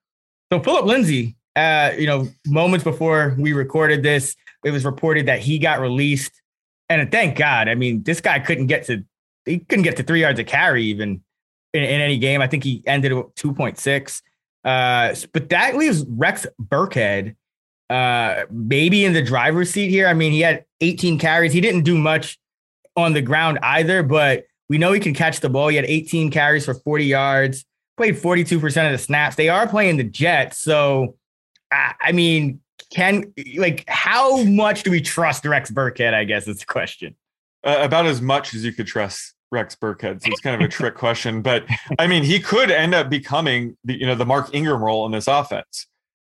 [0.53, 5.39] So Phillip Lindsay, uh, you know, moments before we recorded this, it was reported that
[5.39, 6.31] he got released.
[6.87, 7.67] And thank God.
[7.67, 9.03] I mean, this guy couldn't get to
[9.45, 11.21] he couldn't get to three yards of carry even
[11.75, 12.41] in, in any game.
[12.41, 14.21] I think he ended at 2.6.
[14.63, 17.35] Uh, but that leaves Rex Burkhead
[17.87, 20.07] uh maybe in the driver's seat here.
[20.07, 21.53] I mean, he had 18 carries.
[21.53, 22.39] He didn't do much
[22.95, 25.67] on the ground either, but we know he can catch the ball.
[25.67, 27.63] He had 18 carries for 40 yards,
[27.95, 29.35] played 42% of the snaps.
[29.35, 30.57] They are playing the Jets.
[30.57, 31.15] So
[31.71, 32.59] I, I mean,
[32.91, 36.15] can like how much do we trust Rex Burkhead?
[36.15, 37.15] I guess is the question.
[37.63, 40.21] uh, about as much as you could trust Rex Burkhead.
[40.21, 41.65] So it's kind of a trick question, but
[41.99, 45.11] I mean, he could end up becoming the you know the Mark Ingram role in
[45.11, 45.87] this offense,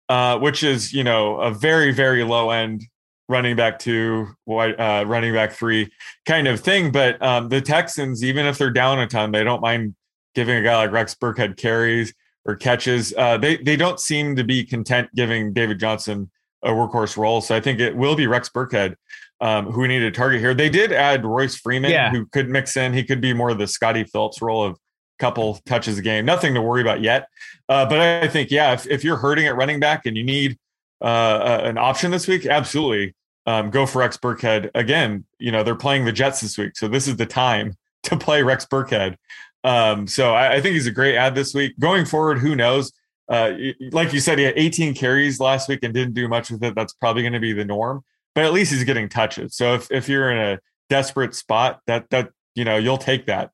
[0.09, 2.83] uh, which is you know a very very low end
[3.29, 5.91] running back two, uh, running back three
[6.27, 6.93] kind of thing.
[6.93, 9.95] But um, the Texans, even if they're down a ton, they don't mind
[10.35, 12.15] giving a guy like Rex Burkhead carries
[12.45, 13.15] or catches.
[13.17, 16.31] Uh, they they don't seem to be content giving David Johnson
[16.63, 17.41] a workhorse role.
[17.41, 18.97] So I think it will be Rex Burkhead
[19.41, 20.55] um, who we need to target here.
[20.55, 22.11] They did add Royce Freeman, Yeah.
[22.11, 22.93] who could mix in.
[22.95, 24.79] He could be more of the Scottie Phillips role of
[25.19, 26.25] couple touches a game.
[26.25, 27.29] Nothing to worry about yet.
[27.69, 30.59] Uh, but I think, yeah, if, if you're hurting at running back and you need
[31.01, 33.15] uh, an option this week, absolutely
[33.47, 34.71] um, go for Rex Burkhead.
[34.75, 36.77] Again, you know, they're playing the Jets this week.
[36.77, 39.17] So this is the time to play Rex Burkhead.
[39.65, 41.79] Um, so I, I think he's a great ad this week.
[41.79, 42.93] Going forward, who knows?
[43.29, 43.53] Uh,
[43.91, 46.75] like you said, he had 18 carries last week and didn't do much with it.
[46.77, 48.05] That's probably going to be the norm,
[48.37, 49.57] but at least he's getting touches.
[49.57, 50.59] So if, if you're in a
[50.91, 53.51] desperate spot, that that you know you'll take that.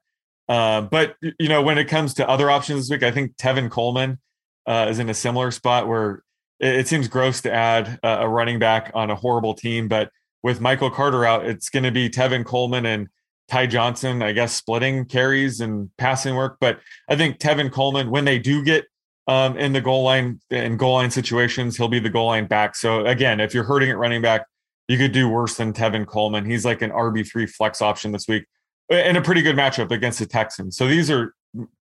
[0.48, 3.70] Uh, but you know when it comes to other options this week, I think Tevin
[3.70, 4.18] Coleman
[4.66, 6.24] uh, is in a similar spot where
[6.58, 10.10] it, it seems gross to add a, a running back on a horrible team, but
[10.42, 13.08] with Michael Carter out, it's going to be Tevin Coleman and
[13.46, 16.56] Ty Johnson, I guess, splitting carries and passing work.
[16.60, 18.86] But I think Tevin Coleman, when they do get
[19.28, 22.74] um, in the goal line in goal line situations, he'll be the goal line back.
[22.74, 24.46] So again, if you're hurting at running back,
[24.92, 26.44] you could do worse than Tevin Coleman.
[26.44, 28.44] He's like an RB three flex option this week,
[28.90, 30.76] and a pretty good matchup against the Texans.
[30.76, 31.34] So these are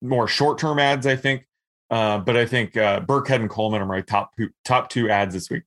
[0.01, 1.47] more short term ads, I think.
[1.89, 5.33] Uh, but I think uh, Burkhead and Coleman are my top two, top two ads
[5.33, 5.63] this week.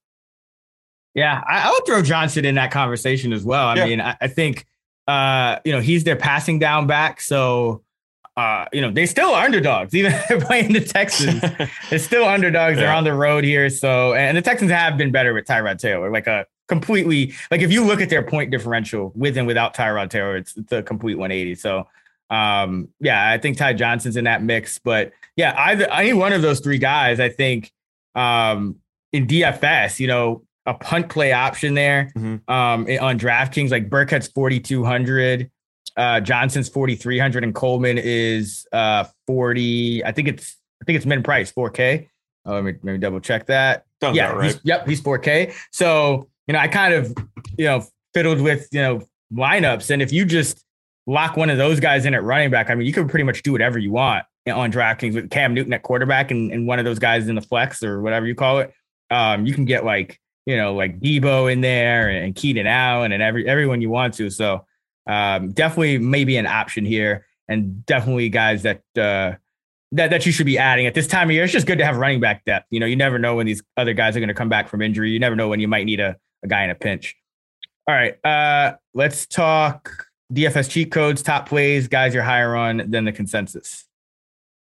[1.14, 3.68] Yeah, I, I would throw Johnson in that conversation as well.
[3.68, 3.86] I Yeah.
[3.86, 4.66] mean, I, I think
[5.08, 7.82] uh, you know he's their passing down back, so
[8.36, 11.40] uh, you know they still are underdogs, even if they're playing the Texans.
[11.90, 12.76] They're still underdogs.
[12.76, 16.10] They're on the road here, so and the Texans have been better with Tyrod Taylor,
[16.12, 20.08] like a completely like if you look at their point differential with and without Tyrod
[20.08, 21.56] Taylor, it's, it's a complete 180.
[21.56, 21.86] So
[22.30, 26.40] um, yeah, I think Ty Johnson's in that mix, but yeah, either any one of
[26.42, 27.72] those three guys, I think
[28.14, 28.76] um,
[29.12, 32.48] in DFS, you know, a punt play option there Mhm.
[32.48, 35.50] um, on DraftKings, like Burkhead's 4,200,
[35.96, 40.04] uh, Johnson's 4,300, and Coleman is uh, 40.
[40.04, 42.08] I think it's, I think it's min price 4K.
[42.46, 43.84] Oh, let me, let me double check that.
[44.00, 44.60] Sounds yeah, about he's, right.
[44.64, 45.52] yep, he's 4K.
[45.72, 47.14] So, you know, I kind of,
[47.56, 49.88] you know, fiddled with, you know, lineups.
[49.88, 50.64] And if you just
[51.06, 53.44] lock one of those guys in at running back, I mean, you can pretty much
[53.44, 56.84] do whatever you want on DraftKings with Cam Newton at quarterback and, and one of
[56.84, 58.74] those guys in the flex or whatever you call it.
[59.12, 63.22] Um, you can get like, you know, like Deebo in there and Keenan Allen and
[63.22, 64.28] every everyone you want to.
[64.28, 64.66] So
[65.06, 69.36] um, definitely maybe an option here and definitely guys that uh,
[69.92, 71.44] that that you should be adding at this time of year.
[71.44, 72.66] It's just good to have running back depth.
[72.70, 74.82] You know, you never know when these other guys are going to come back from
[74.82, 75.10] injury.
[75.10, 77.16] You never know when you might need a, a guy in a pinch.
[77.86, 83.04] All right, uh, let's talk DFS cheat codes, top plays, guys you're higher on than
[83.04, 83.86] the consensus.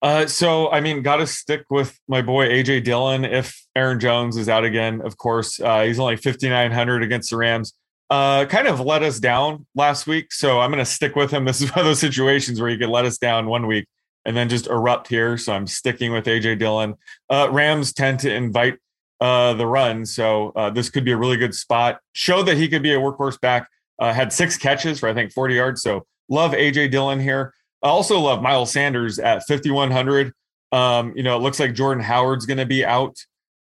[0.02, 3.24] Uh, so I mean, got to stick with my boy AJ Dillon.
[3.24, 7.74] If Aaron Jones is out again, of course, uh, he's only 5,900 against the Rams.
[8.10, 11.46] Uh, kind of let us down last week, so I'm going to stick with him.
[11.52, 13.88] This is one of those situations where you could let us down one week
[14.26, 15.38] and then just erupt here.
[15.38, 16.96] So I'm sticking with AJ Dillon.
[17.30, 18.80] Uh, Rams tend to invite
[19.22, 22.00] uh, the run, so uh, this could be a really good spot.
[22.14, 23.70] Show that he could be a workhorse back.
[24.00, 25.84] Uh, had six catches for I think 40 yards.
[25.84, 27.54] So love AJ Dillon here.
[27.84, 30.34] I also love Miles Sanders at 5,100.
[30.72, 33.16] Um, you know, it looks like Jordan Howard's going to be out.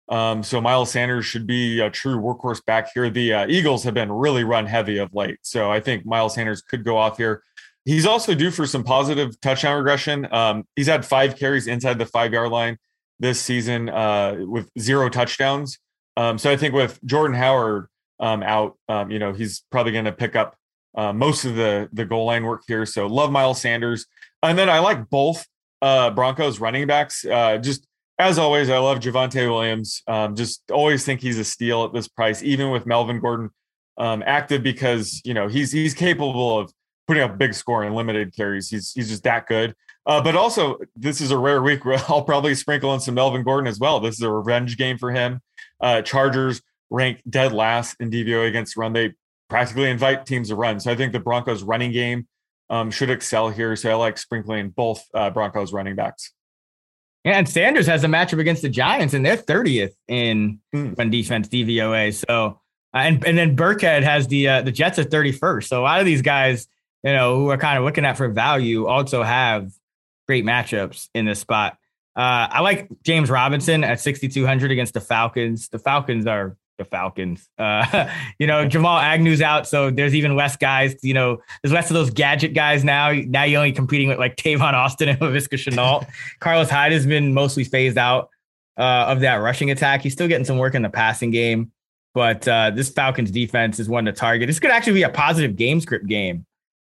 [0.09, 3.09] Um, so Miles Sanders should be a true workhorse back here.
[3.09, 5.37] The uh, Eagles have been really run heavy of late.
[5.43, 7.43] So I think Miles Sanders could go off here.
[7.85, 10.27] He's also due for some positive touchdown regression.
[10.31, 12.77] Um, he's had five carries inside the five yard line
[13.21, 15.79] this season uh, with zero touchdowns.
[16.17, 17.87] Um, so I think with Jordan Howard
[18.19, 20.57] um, out, um, you know, he's probably going to pick up
[20.95, 22.85] uh, most of the the goal line work here.
[22.85, 24.07] So love Miles Sanders,
[24.43, 25.45] and then I like both
[25.81, 27.23] uh, Broncos running backs.
[27.23, 27.87] Uh, just
[28.19, 30.03] as always, I love Javonte Williams.
[30.07, 33.51] Um, just always think he's a steal at this price, even with Melvin Gordon
[33.97, 36.73] um, active, because you know he's he's capable of
[37.07, 38.69] putting up big score in limited carries.
[38.69, 39.75] He's he's just that good.
[40.05, 43.43] Uh, but also, this is a rare week where I'll probably sprinkle in some Melvin
[43.43, 43.99] Gordon as well.
[43.99, 45.41] This is a revenge game for him.
[45.79, 48.93] Uh, Chargers rank dead last in DVOA against run.
[48.93, 49.13] They
[49.49, 50.79] practically invite teams to run.
[50.79, 52.27] So I think the Broncos running game
[52.69, 53.75] um, should excel here.
[53.75, 56.31] So I like sprinkling both uh, Broncos running backs.
[57.23, 60.97] Yeah, and Sanders has a matchup against the Giants, and they're 30th in mm.
[60.97, 62.13] run defense DVOA.
[62.13, 62.59] So
[62.93, 65.67] uh, and and then Burkhead has the uh, the Jets at 31st.
[65.67, 66.67] So a lot of these guys,
[67.03, 69.71] you know, who are kind of looking at for value, also have
[70.27, 71.77] great matchups in this spot.
[72.15, 75.69] Uh, I like James Robinson at 6,200 against the Falcons.
[75.69, 77.47] The Falcons are the Falcons.
[77.57, 80.95] Uh, you know, Jamal Agnew's out, so there's even less guys.
[81.03, 83.11] You know, there's less of those gadget guys now.
[83.11, 86.07] Now you're only competing with like Tavon Austin and Laviska Shenault.
[86.39, 88.29] Carlos Hyde has been mostly phased out
[88.77, 90.01] uh, of that rushing attack.
[90.01, 91.71] He's still getting some work in the passing game,
[92.13, 94.47] but uh, this Falcons defense is one to target.
[94.47, 96.45] This could actually be a positive game script game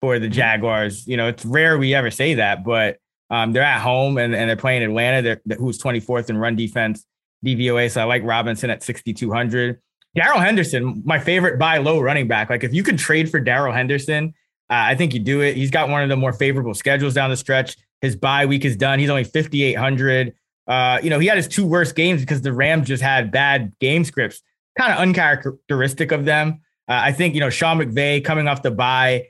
[0.01, 1.07] for the Jaguars.
[1.07, 2.99] You know, it's rare we ever say that, but
[3.33, 7.05] um, they're at home and, and they're playing Atlanta, they're, who's 24th in run defense.
[7.45, 7.91] DVOA.
[7.91, 9.81] So I like Robinson at 6,200.
[10.15, 12.51] Darrell Henderson, my favorite buy low running back.
[12.51, 14.35] Like if you can trade for Darrell Henderson,
[14.71, 15.57] uh, I think you do it.
[15.57, 17.77] He's got one of the more favorable schedules down the stretch.
[18.01, 18.99] His bye week is done.
[18.99, 20.35] He's only 5,800.
[20.67, 23.73] Uh, you know, he had his two worst games because the Rams just had bad
[23.81, 24.43] game scripts,
[24.79, 26.61] kind of uncharacteristic of them.
[26.89, 29.29] Uh, I think, you know, Sean McVay coming off the bye,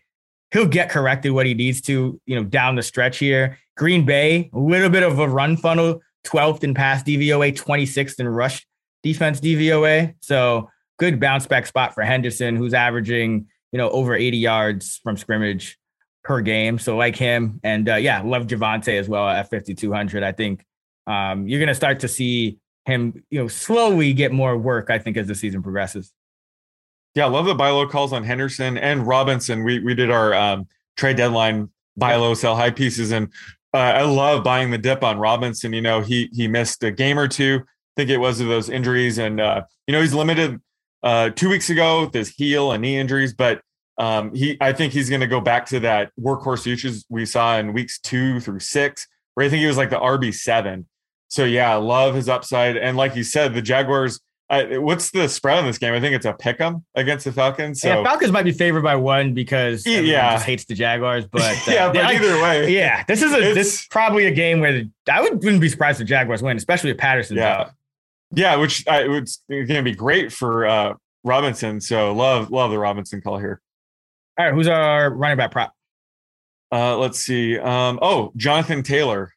[0.52, 3.58] he'll get corrected what he needs to, you know, down the stretch here.
[3.76, 8.28] Green Bay, a little bit of a run funnel 12th in pass DVOA, 26th in
[8.28, 8.66] rush
[9.02, 10.14] defense DVOA.
[10.20, 15.16] So good bounce back spot for Henderson, who's averaging, you know, over 80 yards from
[15.16, 15.78] scrimmage
[16.22, 16.78] per game.
[16.78, 17.60] So like him.
[17.64, 20.22] And uh, yeah, love Javonte as well at 5,200.
[20.22, 20.64] I think
[21.06, 24.98] um, you're going to start to see him, you know, slowly get more work, I
[24.98, 26.12] think, as the season progresses.
[27.14, 29.64] Yeah, love the buy low calls on Henderson and Robinson.
[29.64, 33.28] We we did our um, trade deadline buy low, sell high pieces, and
[33.74, 35.72] uh, I love buying the dip on Robinson.
[35.72, 37.60] You know, he he missed a game or two.
[37.62, 40.60] I think it was of those injuries, and uh, you know he's limited
[41.02, 43.62] uh, two weeks ago with his heel and knee injuries, but
[43.98, 47.58] um, he I think he's going to go back to that workhorse usage we saw
[47.58, 50.86] in weeks two through six, where I think he was like the RB seven.
[51.28, 54.20] So yeah, I love his upside, and like you said, the Jaguars
[54.52, 55.94] I, what's the spread on this game?
[55.94, 57.80] I think it's a pick 'em against the Falcons.
[57.80, 61.24] So yeah, Falcons might be favored by one because yeah, just hates the Jaguars.
[61.26, 64.30] But uh, yeah, but either way, yeah, this is a it's, this is probably a
[64.30, 67.38] game where the, I would, wouldn't be surprised if Jaguars win, especially if Patterson.
[67.38, 67.70] Yeah, out.
[68.30, 71.80] yeah, which I, it's going to be great for uh, Robinson.
[71.80, 73.62] So love love the Robinson call here.
[74.36, 75.72] All right, who's our running back prop?
[76.70, 77.58] Uh, let's see.
[77.58, 79.32] Um, oh, Jonathan Taylor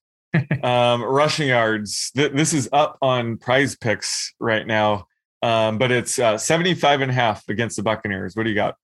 [0.64, 2.12] um, rushing yards.
[2.16, 5.08] Th- this is up on prize picks right now,
[5.42, 8.36] um, but it's uh, 75 and a half against the Buccaneers.
[8.36, 8.76] What do you got?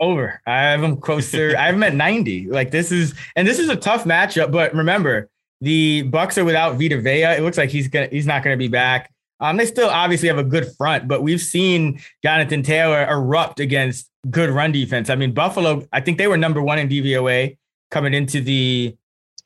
[0.00, 0.40] Over.
[0.46, 1.54] I have them closer.
[1.56, 2.48] I have them at 90.
[2.48, 5.28] Like this is, and this is a tough matchup, but remember,
[5.60, 7.36] the Bucks are without Vita Vea.
[7.36, 9.10] It looks like he's gonna he's not gonna be back.
[9.40, 14.10] Um, they still obviously have a good front, but we've seen Jonathan Taylor erupt against
[14.30, 15.10] good run defense.
[15.10, 17.56] I mean, Buffalo, I think they were number one in DVOA
[17.90, 18.96] coming into the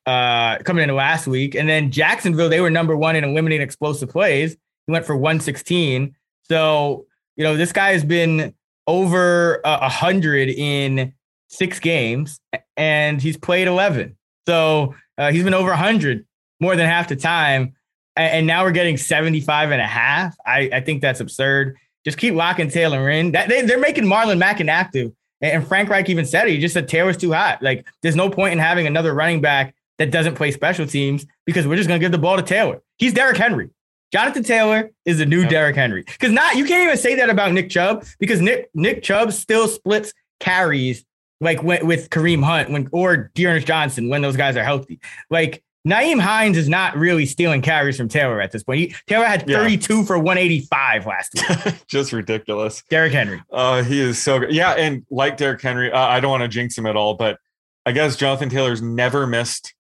[0.09, 1.55] uh, coming into last week.
[1.55, 4.57] And then Jacksonville, they were number one in eliminating explosive plays.
[4.87, 6.17] He went for 116.
[6.45, 7.05] So,
[7.37, 8.55] you know, this guy has been
[8.87, 11.13] over a uh, hundred in
[11.49, 12.41] six games
[12.79, 14.17] and he's played 11.
[14.47, 16.27] So uh, he's been over 100
[16.59, 17.75] more than half the time.
[18.17, 20.35] And, and, now we're getting 75 and a half.
[20.47, 21.77] I, I think that's absurd.
[22.03, 23.33] Just keep locking Taylor in.
[23.33, 25.13] That, they, they're making Marlon Mack inactive.
[25.43, 26.53] And, and Frank Reich even said it.
[26.53, 27.63] He just said Taylor's too hot.
[27.63, 31.67] Like, there's no point in having another running back that doesn't play special teams because
[31.67, 32.83] we're just going to give the ball to Taylor.
[32.97, 33.71] He's Derrick Henry.
[34.13, 35.51] Jonathan Taylor is the new yep.
[35.51, 36.03] Derrick Henry.
[36.03, 39.69] Because not you can't even say that about Nick Chubb because Nick Nick Chubb still
[39.69, 41.05] splits carries
[41.41, 45.01] like with Kareem Hunt when or D'Ernest Johnson when those guys are healthy.
[45.31, 48.81] Like Nyheim Hines is not really stealing carries from Taylor at this point.
[48.81, 50.05] He, Taylor had 32 yeah.
[50.05, 51.75] for 185 last week.
[51.87, 52.83] Just ridiculous.
[52.91, 53.43] Derrick Henry.
[53.51, 54.53] Uh, he is so good.
[54.53, 57.39] Yeah, and like Derrick Henry, uh, I don't want to jinx him at all, but
[57.87, 59.75] I guess Jonathan Taylor's never missed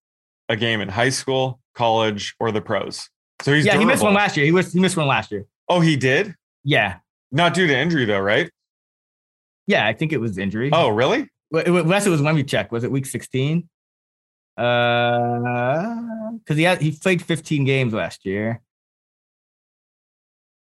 [0.48, 3.08] a game in high school, college, or the pros.
[3.42, 3.72] So he's yeah.
[3.72, 3.88] Durable.
[3.88, 4.46] He missed one last year.
[4.46, 5.46] He was he missed one last year.
[5.68, 6.34] Oh, he did.
[6.64, 6.96] Yeah.
[7.30, 8.50] Not due to injury though, right?
[9.66, 10.70] Yeah, I think it was injury.
[10.72, 11.28] Oh, really?
[11.52, 12.72] Unless it was when we checked.
[12.72, 13.68] Was it week sixteen?
[14.56, 18.60] Uh, because he had he played fifteen games last year.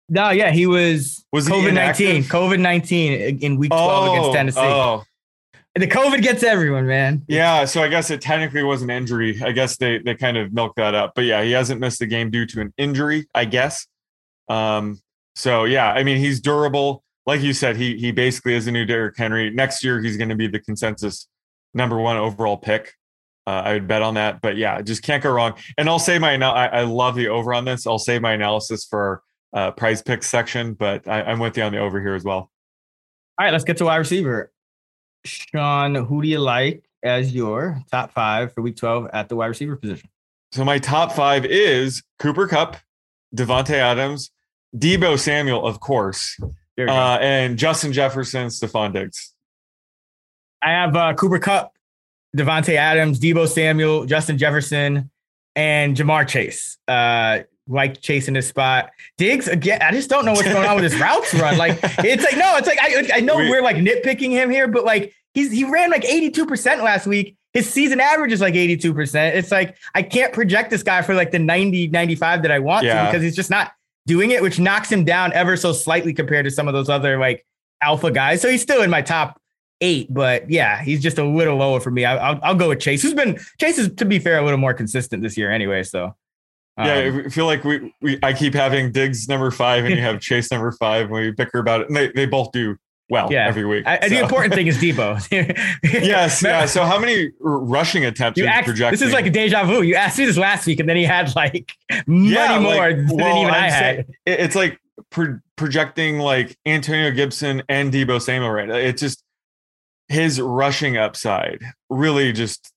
[0.09, 2.25] No, yeah, he was, was COVID nineteen.
[2.25, 4.61] COVID nineteen in week twelve oh, against Tennessee.
[4.61, 5.05] Oh,
[5.75, 7.25] the COVID gets everyone, man.
[7.29, 9.41] Yeah, so I guess it technically was an injury.
[9.43, 11.13] I guess they they kind of milked that up.
[11.15, 13.87] But yeah, he hasn't missed the game due to an injury, I guess.
[14.49, 15.01] Um,
[15.37, 17.05] so yeah, I mean he's durable.
[17.27, 19.51] Like you said, he he basically is a new Derrick Henry.
[19.51, 21.29] Next year he's going to be the consensus
[21.73, 22.95] number one overall pick.
[23.47, 24.41] Uh, I would bet on that.
[24.41, 25.55] But yeah, just can't go wrong.
[25.79, 27.87] And I'll say my I, I love the over on this.
[27.87, 31.73] I'll save my analysis for uh, prize picks section, but I, I'm with you on
[31.73, 32.51] the over here as well.
[33.39, 34.53] All right, let's get to wide receiver.
[35.25, 39.47] Sean, who do you like as your top five for week 12 at the wide
[39.47, 40.09] receiver position?
[40.53, 42.77] So my top five is Cooper Kupp,
[43.35, 44.31] Davante Adams,
[44.77, 46.39] Deebo Samuel, of course,
[46.79, 49.35] uh, and Justin Jefferson, Stefon Diggs.
[50.63, 51.73] I have uh, Cooper Kupp,
[52.37, 55.11] Davante Adams, Deebo Samuel, Justin Jefferson,
[55.57, 56.79] and Ja'Marr Chase.
[56.87, 57.41] Uh,
[57.71, 58.91] like chasing this spot.
[59.17, 59.81] Diggs again.
[59.83, 61.57] I just don't know what's going on with his routes run.
[61.57, 64.69] Like it's like no, it's like I I know we, are like nitpicking him here,
[64.69, 67.37] but like he's he ran like 82% last week.
[67.53, 69.35] His season average is like 82%.
[69.35, 72.85] It's like I can't project this guy for like the 90, 95 that I want
[72.85, 73.03] yeah.
[73.03, 73.73] to because he's just not
[74.07, 77.19] doing it, which knocks him down ever so slightly compared to some of those other
[77.19, 77.45] like
[77.83, 78.41] alpha guys.
[78.41, 79.41] So he's still in my top
[79.81, 82.05] eight, but yeah, he's just a little lower for me.
[82.05, 84.59] I, will I'll go with Chase, who's been Chase is to be fair a little
[84.59, 85.83] more consistent this year anyway.
[85.83, 86.15] So
[86.85, 90.01] yeah, um, I feel like we, we I keep having Diggs number five and you
[90.01, 91.89] have Chase number five and we bicker about it.
[91.89, 92.77] And they, they both do
[93.09, 93.47] well yeah.
[93.47, 93.87] every week.
[93.87, 94.09] I, so.
[94.09, 95.21] The important thing is Deebo.
[95.83, 96.67] yes, yeah.
[96.67, 99.83] So how many rushing attempts you asked, This is like a deja vu.
[99.83, 101.73] You asked me this last week and then he had like
[102.07, 104.07] many yeah, more like, than well, even I'm i had.
[104.27, 108.69] It's like pro- projecting like Antonio Gibson and Deebo Samuel right.
[108.71, 109.23] It's just
[110.09, 112.73] his rushing upside really just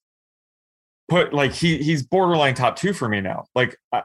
[1.14, 3.46] put like he he's borderline top two for me now.
[3.54, 4.02] Like uh,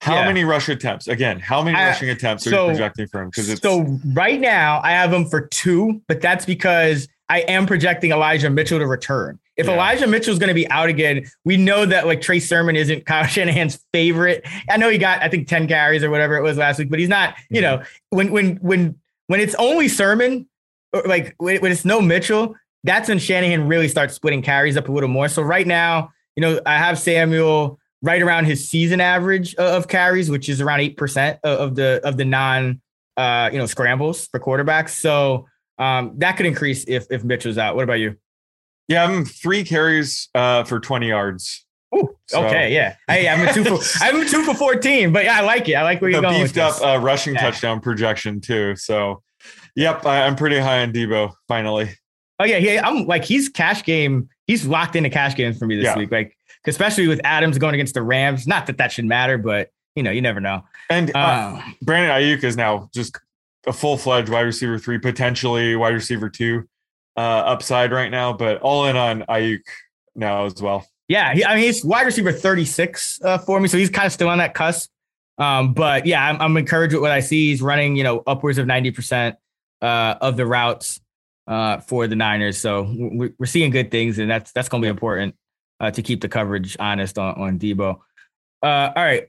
[0.00, 0.26] how yeah.
[0.26, 1.08] many rush attempts?
[1.08, 3.30] Again, how many I, rushing attempts are so, you projecting for him?
[3.30, 8.12] Because so right now I have him for two, but that's because I am projecting
[8.12, 9.40] Elijah Mitchell to return.
[9.56, 9.74] If yeah.
[9.74, 13.06] Elijah Mitchell is going to be out again, we know that like Trey Sermon isn't
[13.06, 14.46] Kyle Shanahan's favorite.
[14.70, 17.00] I know he got I think ten carries or whatever it was last week, but
[17.00, 17.34] he's not.
[17.50, 17.80] You mm-hmm.
[17.80, 20.48] know when when when when it's only Sermon,
[20.92, 22.54] or like when, when it's no Mitchell,
[22.84, 25.28] that's when Shanahan really starts splitting carries up a little more.
[25.28, 30.30] So right now you know, I have Samuel right around his season average of carries,
[30.30, 32.80] which is around eight percent of the of the non
[33.16, 34.90] uh, you know scrambles for quarterbacks.
[34.90, 35.46] So
[35.78, 37.76] um, that could increase if if Mitchell's out.
[37.76, 38.16] What about you?
[38.88, 41.64] Yeah, I'm three carries uh, for 20 yards.
[41.94, 42.96] Ooh, so, okay, yeah.
[43.06, 45.74] Hey, I'm a two for I'm a two for 14, but yeah, I like it.
[45.74, 46.42] I like where you're going.
[46.42, 47.42] Beefed up uh, rushing yeah.
[47.42, 48.74] touchdown projection too.
[48.76, 49.22] So,
[49.76, 51.90] yep, I, am pretty high on Deebo finally.
[52.38, 52.86] Oh yeah, yeah.
[52.86, 55.98] I'm like he's cash game he's locked into cash games for me this yeah.
[55.98, 56.10] week.
[56.10, 56.36] Like,
[56.66, 58.46] especially with Adams going against the Rams.
[58.46, 60.64] Not that that should matter, but you know, you never know.
[60.88, 63.18] And uh, um, Brandon Aiyuk is now just
[63.66, 66.68] a full fledged wide receiver three, potentially wide receiver two
[67.16, 69.62] uh, upside right now, but all in on Aiyuk
[70.14, 70.86] now as well.
[71.08, 74.12] Yeah, he, I mean he's wide receiver 36 uh, for me, so he's kind of
[74.12, 74.90] still on that cusp.
[75.38, 77.48] Um, but yeah, I'm, I'm, encouraged with what I see.
[77.48, 79.34] He's running, you know, upwards of 90%
[79.80, 81.00] uh, of the routes
[81.46, 82.58] uh, for the Niners.
[82.58, 85.34] So we're seeing good things, and that's that's going to be important
[85.80, 87.98] uh, to keep the coverage honest on on Deebo.
[88.62, 89.28] Uh, all right,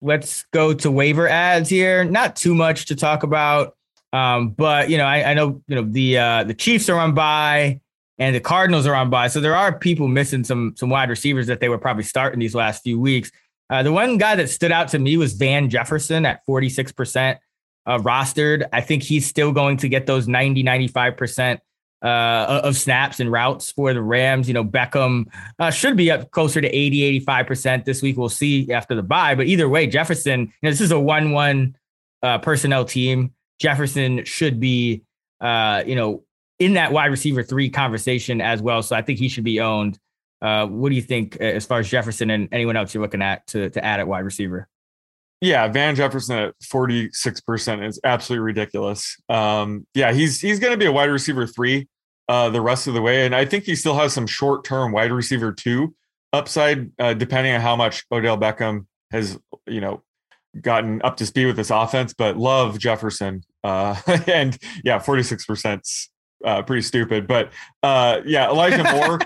[0.00, 2.04] let's go to waiver ads here.
[2.04, 3.76] Not too much to talk about,
[4.12, 7.14] um, but you know, I, I, know you know the uh, the Chiefs are on
[7.14, 7.80] by
[8.18, 11.46] and the Cardinals are on by, so there are people missing some some wide receivers
[11.48, 13.30] that they were probably starting these last few weeks.
[13.70, 17.38] Uh, the one guy that stood out to me was Van Jefferson at 46%
[17.88, 18.68] uh, rostered.
[18.72, 21.58] I think he's still going to get those 90, 95%
[22.02, 24.46] uh, of snaps and routes for the Rams.
[24.46, 25.24] You know, Beckham
[25.58, 28.18] uh, should be up closer to 80, 85% this week.
[28.18, 29.34] We'll see after the bye.
[29.34, 31.76] But either way, Jefferson, you know, this is a 1 1
[32.22, 33.32] uh, personnel team.
[33.58, 35.02] Jefferson should be,
[35.40, 36.22] uh, you know,
[36.58, 38.82] in that wide receiver three conversation as well.
[38.82, 39.98] So I think he should be owned.
[40.42, 43.22] Uh, what do you think uh, as far as Jefferson and anyone else you're looking
[43.22, 44.68] at to, to add at wide receiver?
[45.40, 49.16] Yeah, Van Jefferson at 46% is absolutely ridiculous.
[49.28, 51.86] Um, yeah, he's he's going to be a wide receiver 3
[52.28, 55.12] uh, the rest of the way and I think he still has some short-term wide
[55.12, 55.94] receiver 2
[56.32, 60.02] upside uh, depending on how much Odell Beckham has, you know,
[60.60, 63.42] gotten up to speed with this offense, but love Jefferson.
[63.64, 66.08] Uh, and yeah, 46%
[66.44, 67.26] uh, pretty stupid.
[67.26, 69.20] But uh, yeah, Elijah Moore.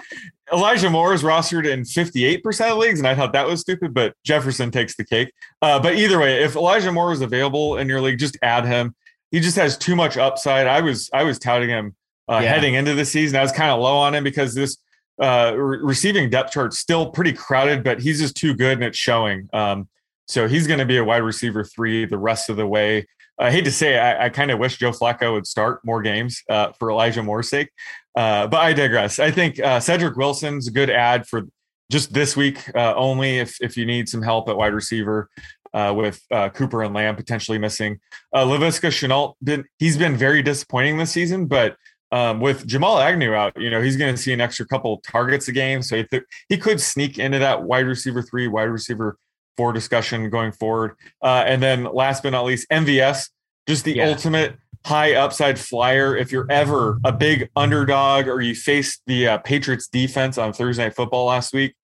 [0.52, 4.14] Elijah Moore is rostered in 58% of leagues, and I thought that was stupid, but
[4.22, 5.32] Jefferson takes the cake.
[5.62, 8.94] Uh, but either way, if Elijah Moore is available in your league, just add him.
[9.30, 10.66] He just has too much upside.
[10.66, 11.96] I was I was touting him
[12.28, 12.52] uh, yeah.
[12.52, 13.38] heading into the season.
[13.38, 14.76] I was kind of low on him because this
[15.20, 18.98] uh, re- receiving depth chart still pretty crowded, but he's just too good and it's
[18.98, 19.48] showing.
[19.52, 19.88] Um,
[20.28, 23.06] so he's going to be a wide receiver three the rest of the way.
[23.38, 26.42] I hate to say, I, I kind of wish Joe Flacco would start more games
[26.48, 27.70] uh, for Elijah Moore's sake.
[28.16, 29.18] Uh, but I digress.
[29.18, 31.42] I think uh, Cedric Wilson's a good ad for
[31.90, 35.28] just this week uh, only if if you need some help at wide receiver
[35.74, 38.00] uh, with uh, Cooper and Lamb potentially missing.
[38.32, 41.76] Uh, Laviska Shenault been he's been very disappointing this season, but
[42.10, 45.48] um, with Jamal Agnew out, you know he's going to see an extra couple targets
[45.48, 49.16] a game, so he, th- he could sneak into that wide receiver three, wide receiver
[49.56, 50.96] four discussion going forward.
[51.22, 53.30] Uh, and then last but not least, MVS,
[53.68, 54.08] just the yeah.
[54.08, 56.16] ultimate high upside flyer.
[56.16, 60.84] If you're ever a big underdog or you faced the uh, Patriots defense on Thursday
[60.84, 61.74] Night Football last week,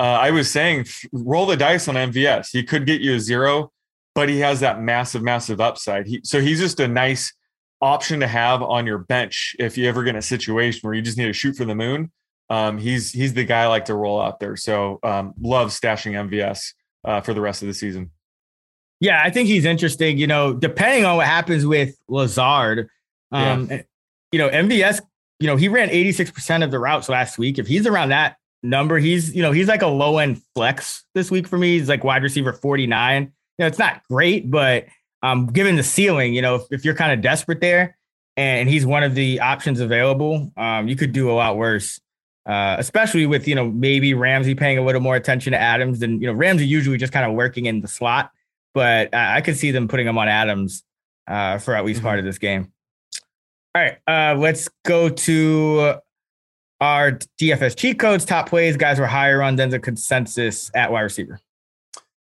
[0.00, 2.48] uh, I was saying roll the dice on MVS.
[2.52, 3.72] He could get you a zero,
[4.14, 6.06] but he has that massive, massive upside.
[6.06, 7.32] He, so he's just a nice
[7.80, 11.02] option to have on your bench if you ever get in a situation where you
[11.02, 12.10] just need to shoot for the moon.
[12.50, 14.56] Um, he's he's the guy I like to roll out there.
[14.56, 16.72] So um, love stashing MVS
[17.04, 18.10] uh, for the rest of the season.
[19.00, 20.18] Yeah, I think he's interesting.
[20.18, 22.88] You know, depending on what happens with Lazard,
[23.32, 23.82] um, yeah.
[24.32, 25.00] you know, MVS,
[25.40, 27.58] you know, he ran 86% of the routes last week.
[27.58, 31.30] If he's around that number, he's, you know, he's like a low end flex this
[31.30, 31.78] week for me.
[31.78, 33.22] He's like wide receiver 49.
[33.22, 34.86] You know, it's not great, but
[35.22, 37.96] um, given the ceiling, you know, if, if you're kind of desperate there
[38.36, 42.00] and he's one of the options available, um, you could do a lot worse.
[42.46, 46.20] Uh, especially with you know maybe Ramsey paying a little more attention to Adams than
[46.20, 48.30] you know Ramsey usually just kind of working in the slot
[48.74, 50.82] but I, I could see them putting him on Adams
[51.26, 52.08] uh, for at least mm-hmm.
[52.08, 52.72] part of this game.
[53.74, 55.94] All right, uh, let's go to
[56.80, 58.76] our DFS cheat codes, top plays.
[58.76, 61.40] Guys were higher on than the consensus at wide receiver.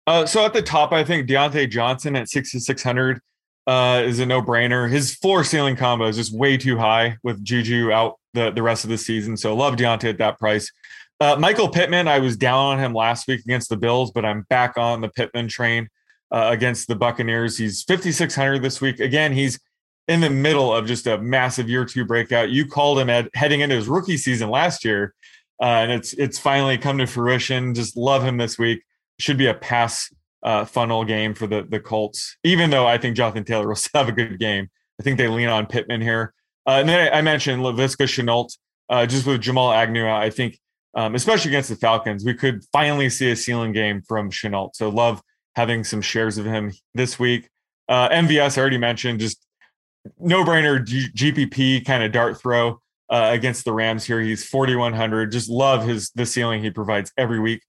[0.06, 3.20] Uh, so at the top, I think Diontae Johnson at 6,600
[3.68, 4.90] uh, is a no brainer.
[4.90, 8.84] His floor ceiling combo is just way too high with Juju out the, the rest
[8.84, 9.38] of the season.
[9.38, 10.72] So love Diontae at that price.
[11.20, 14.42] Uh, Michael Pittman, I was down on him last week against the Bills, but I'm
[14.50, 15.88] back on the Pittman train
[16.32, 17.58] uh, against the Buccaneers.
[17.58, 19.00] He's 5,600 this week.
[19.00, 19.60] Again, he's
[20.08, 22.50] in the middle of just a massive year two breakout.
[22.50, 25.14] You called him at heading into his rookie season last year,
[25.62, 27.74] uh, and it's it's finally come to fruition.
[27.74, 28.84] Just love him this week.
[29.20, 30.12] Should be a pass
[30.44, 32.38] uh, funnel game for the the Colts.
[32.44, 34.70] Even though I think Jonathan Taylor will still have a good game,
[35.00, 36.34] I think they lean on Pittman here.
[36.66, 38.58] Uh, and then I, mentioned Laviska Shenault,
[38.90, 40.08] uh, just with Jamal Agnew.
[40.08, 40.58] I think,
[40.96, 44.72] um, especially against the Falcons, we could finally see a ceiling game from Shenault.
[44.76, 45.22] So love
[45.58, 47.50] having some shares of him this week.
[47.90, 49.46] Uh, MVS, I already mentioned, just
[50.20, 52.80] no brainer G- GPP kind of dart throw
[53.10, 54.22] uh, against the Rams here.
[54.22, 55.32] He's 4,100.
[55.32, 57.62] Just love his the ceiling he provides every week.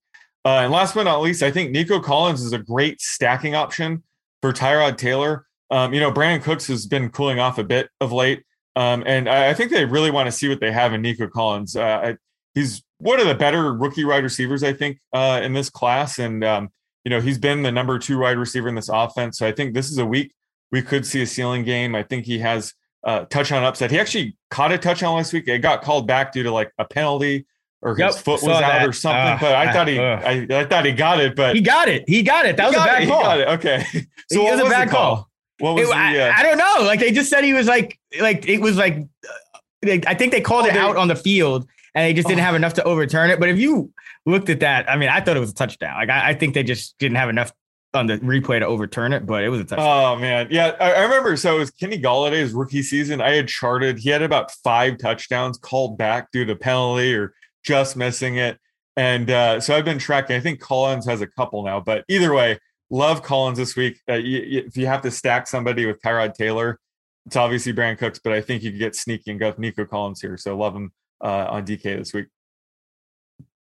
[0.45, 4.03] Uh, and last but not least, I think Nico Collins is a great stacking option
[4.43, 5.47] for Tyrod Taylor.
[5.71, 8.45] Um, you know, Brandin Cooks has been cooling off a bit of late.
[8.77, 11.29] Um, and I, I, think they really want to see what they have in Nico
[11.29, 11.77] Collins.
[11.77, 12.17] Uh, I,
[12.55, 16.19] he's one of the better rookie wide receivers, I think, uh, in this class.
[16.19, 16.71] And um,
[17.05, 19.39] you know, he's been the number two wide receiver in this offense.
[19.39, 20.35] So I think this is a week
[20.73, 21.95] we could see a ceiling game.
[21.95, 22.75] I think he has
[23.05, 23.91] a touchdown upset.
[23.91, 25.47] He actually caught a touchdown last week.
[25.47, 27.47] It got called back due to like a penalty
[27.85, 28.89] or yep, his foot was out that.
[28.89, 29.21] or something.
[29.21, 31.37] Uh, but I thought he, uh, I, I, thought he got it.
[31.37, 32.05] But he got it.
[32.09, 32.57] He got it.
[32.57, 33.23] That was a bad it, call.
[33.23, 33.49] got it.
[33.49, 33.85] Okay.
[34.33, 35.29] So it was a bad call?
[35.59, 36.87] What was it, the, uh, I, I, don't know.
[36.87, 40.41] Like they just said he was like, like it was like, uh, I think they
[40.41, 42.45] called oh, it they, out on the field and they just didn't oh.
[42.45, 43.39] have enough to overturn it.
[43.39, 43.93] But if you
[44.25, 45.95] looked at that, I mean, I thought it was a touchdown.
[45.97, 47.53] Like I, I think they just didn't have enough
[47.93, 50.17] on the replay to overturn it, but it was a touchdown.
[50.17, 51.37] Oh man, yeah, I, I, remember.
[51.37, 53.21] So it was Kenny Golladay's rookie season.
[53.21, 57.35] I had charted he had about five touchdowns called back due to penalty or
[57.65, 58.59] just missing it,
[58.97, 60.37] and uh, so I've been tracking.
[60.37, 62.59] I think Collins has a couple now, but either way,
[62.91, 64.01] love Collins this week.
[64.09, 66.79] Uh, you, if you have to stack somebody with Tyrod Taylor,
[67.27, 69.85] it's obviously Brand Cooks, but I think you could get sneaky and go with Nico
[69.85, 70.37] Collins here.
[70.37, 70.93] So love him
[71.23, 72.27] uh, on DK this week.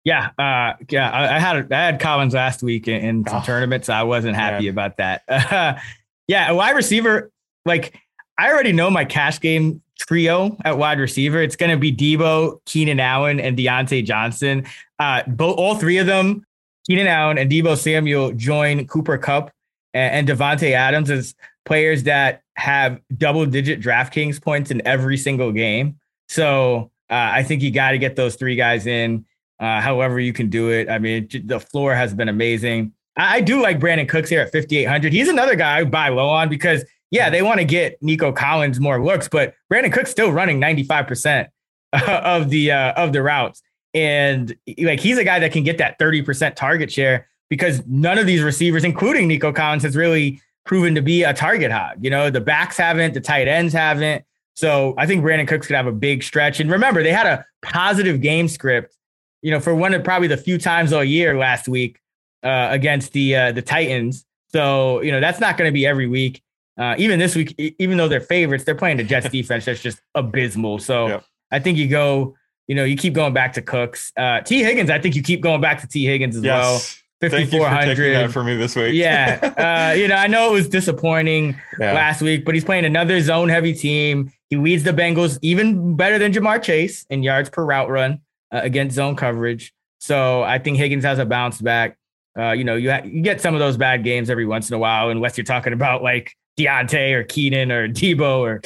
[0.05, 1.11] Yeah, uh, yeah.
[1.11, 3.89] I, I, had I had Collins last week in, in some oh, tournaments.
[3.89, 4.69] I wasn't happy man.
[4.71, 5.23] about that.
[5.27, 5.73] Uh,
[6.27, 7.31] yeah, a wide receiver.
[7.65, 7.99] Like
[8.37, 11.39] I already know my cash game trio at wide receiver.
[11.39, 14.65] It's going to be Deebo, Keenan Allen, and Diontae Johnson.
[14.97, 16.43] Uh, both all three of them,
[16.87, 19.51] Keenan Allen and Deebo Samuel, join Cooper Kupp
[19.93, 25.51] and, and Davante Adams as players that have double digit DraftKings points in every single
[25.51, 25.99] game.
[26.27, 29.25] So uh, I think you got to get those three guys in
[29.59, 30.89] uh, however you can do it.
[30.89, 32.93] I mean, the floor has been amazing.
[33.15, 35.13] I, I do like Brandin Cooks here at 5,800.
[35.13, 38.79] He's another guy I buy low on because, yeah, they want to get Nico Collins
[38.79, 41.47] more looks, but Brandin Cooks still running 95%
[42.07, 43.61] of the uh, of the routes.
[43.93, 48.27] And like he's a guy that can get that 30% target share because none of
[48.27, 51.97] these receivers, including Nico Collins, has really proven to be a target hog.
[51.99, 54.23] You know, the backs haven't, the tight ends haven't.
[54.53, 56.59] So I think Brandin Cooks could have a big stretch.
[56.59, 58.95] And remember, they had a positive game script
[59.41, 61.99] you know, for one of probably the few times all year last week
[62.43, 64.25] uh, against the uh, the Titans.
[64.51, 66.41] So you know that's not going to be every week.
[66.79, 70.01] Uh, even this week, even though they're favorites, they're playing the Jets defense that's just
[70.15, 70.79] abysmal.
[70.79, 71.21] So
[71.51, 72.35] I think you go,
[72.67, 74.13] you know, you keep going back to Cooks.
[74.15, 74.63] Uh, T.
[74.63, 76.05] Higgins, I think you keep going back to T.
[76.05, 76.73] Higgins as well.
[76.73, 77.03] Yes.
[77.19, 78.13] For taking 5,400.
[78.13, 78.93] that for me this week.
[78.93, 79.89] Yeah.
[79.89, 81.91] Uh, you know, I know it was disappointing Yeah.
[81.91, 84.31] last week, but he's playing another zone heavy team.
[84.49, 88.21] He leads the Bengals even better than Ja'Marr Chase in yards per route run
[88.53, 89.73] uh, against zone coverage.
[89.99, 91.97] So I think Higgins has a bounce back.
[92.37, 94.75] Uh, you know, you, ha- you get some of those bad games every once in
[94.75, 98.61] a while, unless you're talking about like Diontae or Keenan or Deebo or,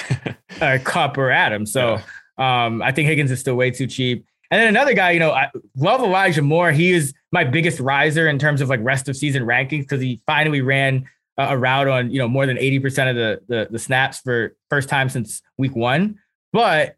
[0.62, 1.66] or Kupp or Adam.
[1.66, 2.00] So
[2.38, 4.26] um, I think Higgins is still way too cheap.
[4.52, 6.72] And then another guy, you know, I love Elijah Moore.
[6.72, 10.22] He is my biggest riser in terms of like rest of season rankings because he
[10.28, 13.80] finally ran a, a route on, you know, more than 80% of the, the, the
[13.80, 16.20] snaps for first time since week one.
[16.52, 16.98] But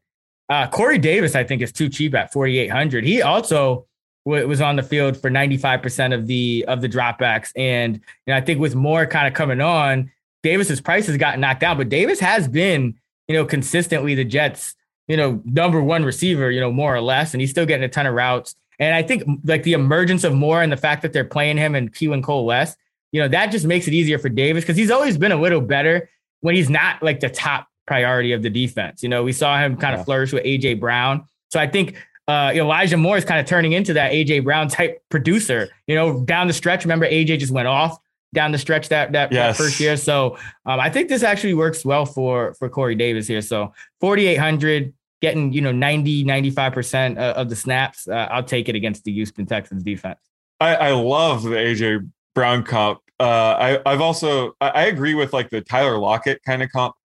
[0.50, 3.04] uh, Corey Davis, I think, is too cheap at 4,800.
[3.04, 3.88] He also
[4.26, 7.52] w- was on the field for 95% of the of the dropbacks.
[7.56, 10.12] And you know, I think with Moore kind of coming on,
[10.46, 12.94] Davis's price has gotten knocked down, but Davis has been,
[13.28, 14.76] you know, consistently the Jets,
[15.08, 17.90] you know, number one receiver, you know, more or less, and he's still getting a
[17.90, 18.56] ton of routes.
[18.80, 21.74] And I think like the emergence of Moore and the fact that they're playing him
[21.76, 22.78] and Keelan Cole less,
[23.12, 25.62] you know, that just makes it easier for Davis because he's always been a little
[25.62, 26.10] better
[26.42, 29.02] when he's not like the top priority of the defense.
[29.02, 30.06] You know, we saw him kind of Yeah.
[30.06, 31.26] flourish with AJ Brown.
[31.50, 31.96] So I think
[32.28, 35.70] uh, Elijah Moore is kind of turning into that AJ Brown type producer.
[35.88, 37.98] You know, down the stretch, remember AJ just went off
[38.34, 39.58] down the stretch that that, Yes.
[39.58, 39.96] first year.
[39.98, 43.42] So um, I think this actually works well for for Corey Davis here.
[43.42, 48.08] So 4800 getting, you know, 90 95% of of the snaps.
[48.08, 50.20] Uh, I'll take it against the Houston Texans defense.
[50.60, 53.00] I, I love the AJ Brown comp.
[53.20, 56.96] Uh, I, I've also I, I agree with like the Tyler Lockett kind of comp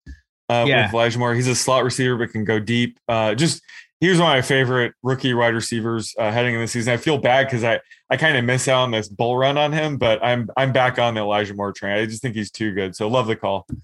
[0.49, 0.87] uh, Yeah.
[0.87, 1.35] with Elijah Moore.
[1.35, 2.99] He's a slot receiver but can go deep.
[3.09, 3.63] Uh, just
[4.01, 6.93] he was one of my favorite rookie wide receivers uh, heading in the season.
[6.93, 9.73] I feel bad because I I kind of miss out on this bull run on
[9.73, 11.97] him, but I'm I'm back on the Elijah Moore train.
[11.99, 12.97] I just think he's too good.
[12.97, 13.67] So love the call.
[13.71, 13.77] Yeah,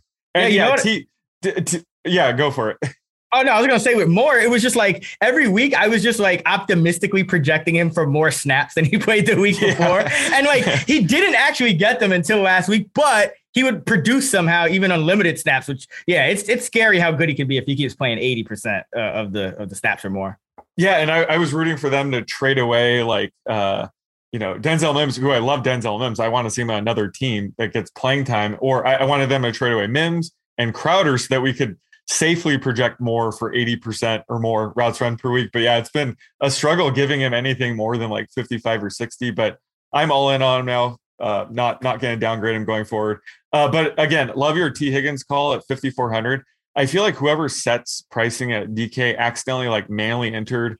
[0.42, 1.08] And yeah, what- T,
[1.42, 2.78] t, t- yeah, go for it.
[3.34, 5.88] Oh no, I was gonna say with Moore, it was just like every week I
[5.88, 9.70] was just like optimistically projecting him for more snaps than he played the week Yeah.
[9.76, 10.00] before.
[10.32, 14.66] And like he didn't actually get them until last week, but he would produce somehow
[14.66, 17.74] even unlimited snaps, which yeah, it's it's scary how good he could be if he
[17.74, 20.38] keeps playing 80% uh, of the of the snaps or more.
[20.76, 23.88] Yeah, and I, I was rooting for them to trade away like uh
[24.30, 26.20] you know Denzel Mims, who I love Denzel Mims.
[26.20, 29.04] I want to see him on another team that gets playing time, or I, I
[29.04, 31.78] wanted them to trade away Mims and Crowder so that we could
[32.08, 35.50] safely project more for 80% or more routes run per week.
[35.52, 39.30] But yeah, it's been a struggle giving him anything more than like 55 or 60.
[39.32, 39.58] But
[39.92, 40.98] I'm all in on him now.
[41.18, 43.20] Uh, not not going to downgrade him going forward.
[43.52, 46.42] Uh, but again, love your T Higgins call at 5400.
[46.74, 50.76] I feel like whoever sets pricing at DK accidentally like manually entered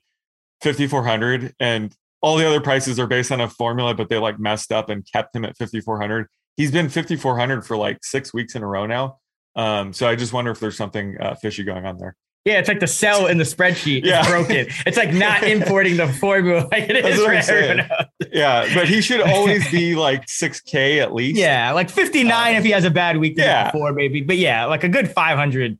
[0.61, 4.71] 5400 and all the other prices are based on a formula, but they like messed
[4.71, 6.27] up and kept him at 5400.
[6.55, 9.17] He's been 5400 for like six weeks in a row now.
[9.55, 12.15] Um, so I just wonder if there's something uh, fishy going on there.
[12.47, 14.21] Yeah, it's like the cell in the spreadsheet Yeah.
[14.21, 14.67] is broken.
[14.85, 17.79] It's like not importing the formula like it That's is for I'm saying.
[17.81, 18.07] else.
[18.31, 21.37] Yeah, but he should always be like 6K at least.
[21.37, 23.69] Yeah, like 59 if he has a bad week yeah.
[23.69, 24.21] before, maybe.
[24.21, 25.77] But yeah, like a good 500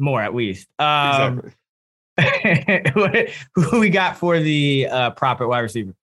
[0.00, 0.66] more at least.
[0.80, 1.52] Um,
[2.18, 3.32] Exactly.
[3.54, 5.94] who we got for the uh, prop at wide receiver?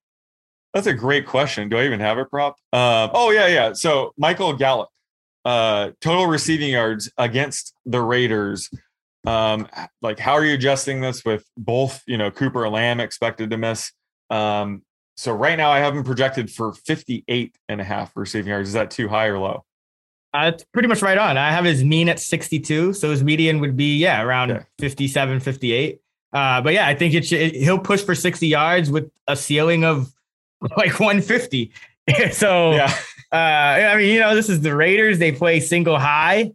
[0.73, 1.67] That's a great question.
[1.67, 2.53] Do I even have a prop?
[2.71, 3.73] Um, oh yeah, yeah.
[3.73, 4.87] So Michael Gallup,
[5.43, 8.69] uh, total receiving yards against the Raiders.
[9.27, 9.67] Um,
[10.01, 12.01] like, how are you adjusting this with both?
[12.07, 13.91] You know, Cooper and Lamb expected to miss.
[14.29, 14.83] Um,
[15.17, 18.69] so right now I have him projected for 58 and a half receiving yards.
[18.69, 19.63] Is that too high or low?
[20.33, 21.37] Uh, it's pretty much right on.
[21.37, 24.65] I have his mean at 62, so his median would be yeah around Okay.
[24.79, 26.01] 57, 58.
[26.33, 29.35] Uh, but yeah, I think it should, it- he'll push for 60 yards with a
[29.37, 30.11] ceiling of
[30.75, 31.71] like 150.
[32.33, 32.93] so Yeah,
[33.31, 35.17] uh, I mean, you know, this is the Raiders.
[35.19, 36.51] They play single high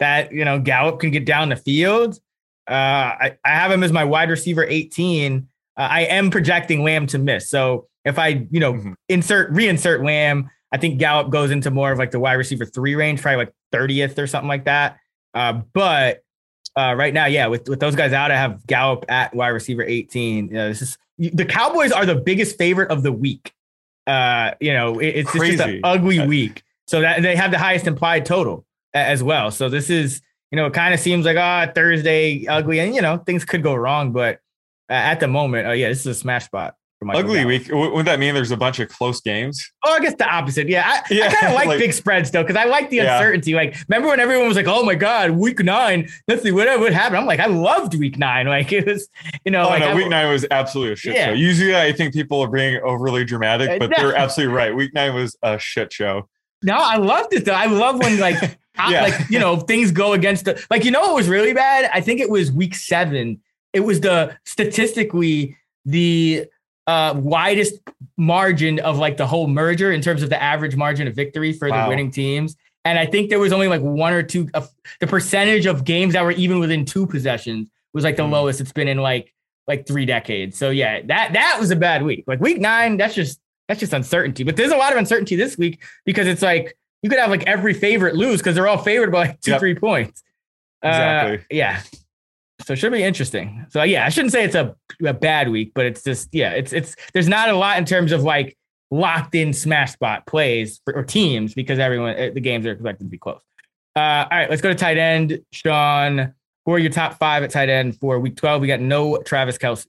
[0.00, 2.18] that, you know, Gallup can get down the field.
[2.68, 5.46] Uh, I, I have him as my wide receiver 18.
[5.76, 7.48] Uh, I am projecting Lamb to miss.
[7.48, 8.94] So if I, you know, Mhm.
[9.08, 12.94] insert, reinsert Lamb, I think Gallup goes into more of like the wide receiver three
[12.94, 14.96] range, probably like 30th or something like that.
[15.34, 16.22] Uh, but
[16.76, 19.82] uh, right now, yeah, with, with those guys out, I have Gallup at wide receiver
[19.82, 20.48] 18.
[20.48, 23.52] You know, this is the Cowboys are the biggest favorite of the week.
[24.06, 26.62] Uh, you know, it- it's just, just an ugly week.
[26.86, 28.64] So that they have the highest implied total
[28.94, 29.50] as well.
[29.50, 30.20] So this is,
[30.50, 33.62] you know, it kind of seems like ah Thursday ugly, and you know things could
[33.62, 34.36] go wrong, but
[34.88, 36.74] uh, at the moment, oh yeah, this is a smash spot
[37.14, 37.66] ugly week.
[37.72, 39.66] Would that mean there's a bunch of close games?
[39.86, 40.68] Oh, I guess the opposite.
[40.68, 43.16] Yeah, I, I kind of like, like- big spreads though, because I like the Yeah.
[43.16, 43.54] uncertainty.
[43.54, 46.92] Like, remember when everyone was like, "Oh my god, week nine, let's see whatever would
[46.92, 48.46] happen." I'm like, I loved week nine.
[48.48, 49.08] Like it was,
[49.46, 51.26] you know, Oh like no, I- week nine was absolutely a shit Yeah.
[51.28, 51.32] show.
[51.32, 54.74] Usually, I think people are being overly dramatic, but they're absolutely right.
[54.74, 56.28] Week nine was a shit show.
[56.62, 57.52] No, I loved it though.
[57.52, 58.36] I love when like,
[58.88, 59.02] Yeah.
[59.02, 60.84] like you know, things go against the like.
[60.84, 61.90] You know, what was really bad.
[61.92, 63.40] I think it was week seven
[63.72, 66.46] it was the statistically the
[66.86, 67.74] uh, widest
[68.16, 71.68] margin of like the whole merger in terms of the average margin of victory for
[71.68, 71.84] Wow.
[71.84, 72.56] the winning teams.
[72.84, 74.48] And I think there was only like one or two.
[74.54, 74.68] Of,
[75.00, 78.30] the percentage of games that were even within two possessions was like the Mm.
[78.30, 79.32] lowest it's been in like
[79.68, 80.56] like three decades.
[80.56, 82.24] So yeah, that that was a bad week.
[82.26, 83.38] Like week nine, that's just
[83.70, 84.42] that's just uncertainty.
[84.42, 87.44] But there's a lot of uncertainty this week because it's like you could have like
[87.46, 89.60] every favorite lose because they're all favored by like two Yep.
[89.60, 90.22] three points.
[90.82, 91.56] Uh, Exactly.
[91.56, 91.80] yeah.
[92.62, 93.64] So it should be interesting.
[93.70, 96.72] So yeah, I shouldn't say it's a, a bad week, but it's just yeah, it's
[96.72, 98.56] it's there's not a lot in terms of like
[98.90, 103.04] locked in smash spot plays for, or teams because everyone uh, the games are expected
[103.04, 103.40] to be close.
[103.96, 106.34] Uh, all right, let's go to tight end, Sean.
[106.66, 108.60] Who are your top five at tight end for week twelve?
[108.60, 109.86] We got no Travis Kelce.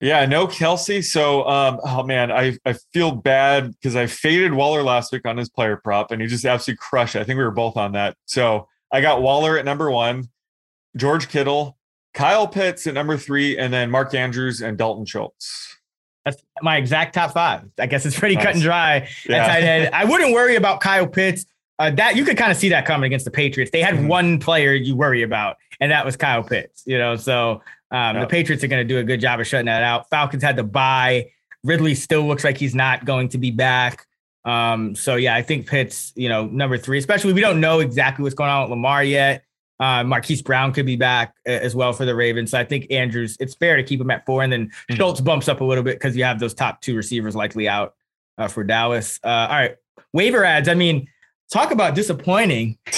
[0.00, 1.02] Yeah, no Kelce.
[1.02, 5.36] So, um, oh man, I, I feel bad because I faded Waller last week on
[5.38, 7.16] his player prop and he just absolutely crushed.
[7.16, 7.20] it.
[7.20, 8.16] I think we were both on that.
[8.26, 10.28] So I got Waller at number one,
[10.96, 11.78] George Kittle,
[12.12, 15.76] Kyle Pitts at number three, and then Mark Andrews and Dalton Schultz.
[16.26, 17.62] That's my exact top five.
[17.78, 19.88] I guess it's pretty cut and dry Yeah.
[19.92, 21.46] I wouldn't worry about Kyle Pitts.
[21.78, 23.70] Uh, that you could kind of see that coming against the Patriots.
[23.70, 24.08] They had Mhm.
[24.08, 26.82] one player you worry about, and that was Kyle Pitts.
[26.86, 29.66] You know, so um, the Patriots are going to do a good job of shutting
[29.66, 30.08] that out.
[30.10, 31.30] Falcons had to buy.
[31.64, 34.06] Ridley still looks like he's not going to be back.
[34.44, 38.22] Um, so yeah, I think Pitts, you know, number three, especially we don't know exactly
[38.22, 39.42] what's going on with Lamar yet.
[39.78, 42.52] Uh, Marquise Brown could be back uh, as well for the Ravens.
[42.52, 44.96] So I think Andrews, it's fair to keep him at four, and then Mhm.
[44.96, 47.94] Schultz bumps up a little bit because you have those top two receivers likely out
[48.38, 49.18] uh, for Dallas.
[49.22, 49.74] Uh, all right,
[50.12, 50.68] waiver ads.
[50.68, 51.08] I mean,
[51.52, 52.78] talk about disappointing.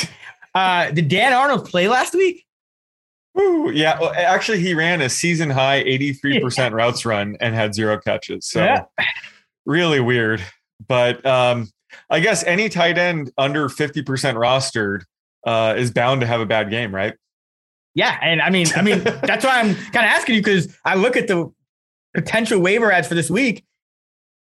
[0.55, 2.45] Uh, did Dan Arnold play last week?
[3.39, 7.99] Woo, yeah, well, actually, he ran a season high 83% routes run and had zero
[7.99, 8.47] catches.
[8.47, 8.83] So Yeah.
[9.65, 10.43] really weird.
[10.87, 11.69] But um,
[12.11, 15.03] I guess any tight end under 50% rostered
[15.47, 17.15] uh, is bound to have a bad game, right?
[17.95, 20.95] Yeah, and I mean, I mean, that's why I'm kind of asking you because I
[20.97, 21.51] look at the
[22.15, 23.65] potential waiver ads for this week,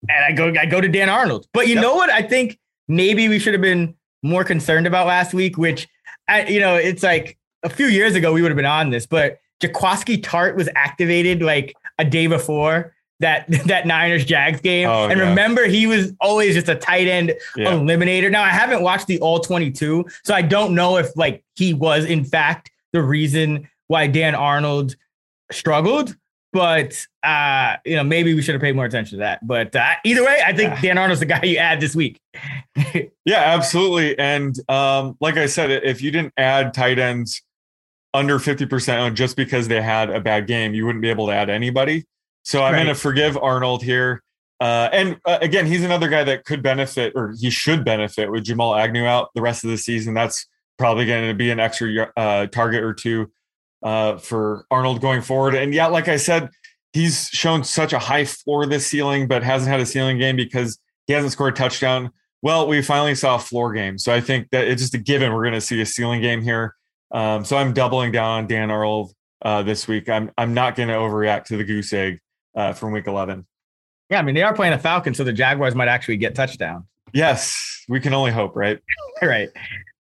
[0.08, 1.46] and I go, I go to Dan Arnold.
[1.52, 1.82] But you Yep.
[1.82, 2.10] know what?
[2.10, 5.56] I think maybe we should have been more concerned about last week.
[5.56, 5.86] Which,
[6.28, 9.06] I, you know, it's like a few years ago we would have been on this,
[9.06, 15.08] but Jaquiski Tartt was activated like a day before that that Niners Jags game, Oh,
[15.08, 15.28] and yeah.
[15.28, 17.72] remember he was always just a tight end Yeah.
[17.72, 18.30] eliminator.
[18.30, 22.04] Now I haven't watched the all 22, so I don't know if like he was
[22.04, 24.96] in fact the reason why Dan Arnold
[25.50, 26.16] struggled.
[26.52, 29.46] But uh, you know, maybe we should have paid more attention to that.
[29.46, 30.80] But uh, either way, I think Yeah.
[30.80, 32.20] Dan Arnold's the guy you add this week.
[33.26, 34.16] Yeah, absolutely.
[34.20, 37.42] And um, like I said, if you didn't add tight ends
[38.16, 41.32] under 50% owned just because they had a bad game, you wouldn't be able to
[41.32, 42.04] add anybody.
[42.44, 42.84] So I'm Right.
[42.84, 44.22] going to forgive Arnold here.
[44.60, 48.44] Uh, and uh, again, he's another guy that could benefit or he should benefit with
[48.44, 50.14] Jamal Agnew out the rest of the season.
[50.14, 50.46] That's
[50.78, 53.30] probably going to be an extra uh, target or two
[53.82, 55.54] uh, for Arnold going forward.
[55.54, 56.48] And yeah, like I said,
[56.94, 60.78] he's shown such a high floor this ceiling, but hasn't had a ceiling game because
[61.06, 62.10] he hasn't scored a touchdown.
[62.40, 63.98] Well, we finally saw a floor game.
[63.98, 66.40] So I think that it's just a given we're going to see a ceiling game
[66.42, 66.74] here.
[67.10, 70.08] Um, so I'm doubling down on Dan Arnold uh, this week.
[70.08, 72.20] I'm I'm not going to overreact to the goose egg
[72.54, 73.46] uh, from week 11.
[74.10, 76.86] Yeah, I mean they are playing a Falcon, so the Jaguars might actually get touchdown.
[77.12, 78.80] Yes, we can only hope, right?
[79.22, 79.48] right.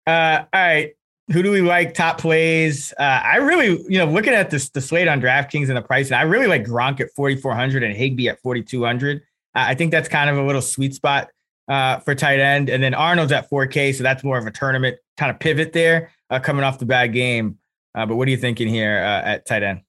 [0.07, 0.93] Uh, all right.
[1.33, 1.95] Who do we like?
[1.95, 2.93] Top plays.
[2.99, 6.17] Uh, I really, you know, looking at this the slate on DraftKings and the pricing,
[6.17, 9.19] I really like Gronk at 4,400 and Higbee at 4,200.
[9.19, 9.21] Uh,
[9.55, 11.31] I think that's kind of a little sweet spot
[11.69, 12.69] uh, for tight end.
[12.69, 16.11] And then Arnold's at 4K, so that's more of a tournament kind of pivot there,
[16.33, 17.59] uh, coming off the bad game.
[17.95, 19.83] Uh, but what are you thinking here uh, at tight end?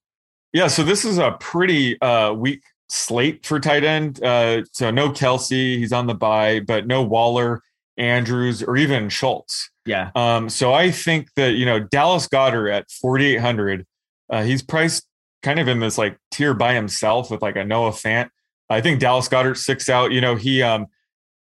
[0.51, 4.21] Yeah, so this is a pretty uh, weak slate for tight end.
[4.23, 7.63] Uh, so no Kelce, he's on the bye, but no Waller,
[7.97, 9.71] Andrews, or even Schultz.
[9.85, 10.11] Yeah.
[10.15, 13.85] Um, so I think that you know Dallas Goedert at 4,800,
[14.29, 15.07] uh, he's priced
[15.41, 18.29] kind of in this like tier by himself with like a Noah Fant.
[18.69, 20.11] I think Dallas Goedert six out.
[20.11, 20.87] You know he um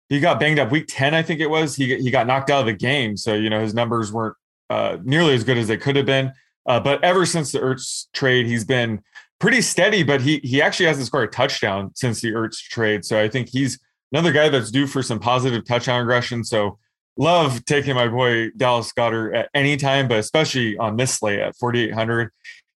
[0.10, 1.76] he got banged up week 10, I think it was.
[1.76, 4.36] He he got knocked out of the game, so you know his numbers weren't
[4.70, 6.32] uh, nearly as good as they could have been.
[6.65, 9.01] Uh, but ever since the Ertz trade, he's been
[9.39, 10.03] pretty steady.
[10.03, 13.05] But he he actually hasn't scored a touchdown since the Ertz trade.
[13.05, 13.80] So I think he's
[14.11, 16.43] another guy that's due for some positive touchdown regression.
[16.43, 16.78] So
[17.18, 21.55] love taking my boy Dallas Goedert at any time, but especially on this slate at
[21.57, 22.32] 4,800.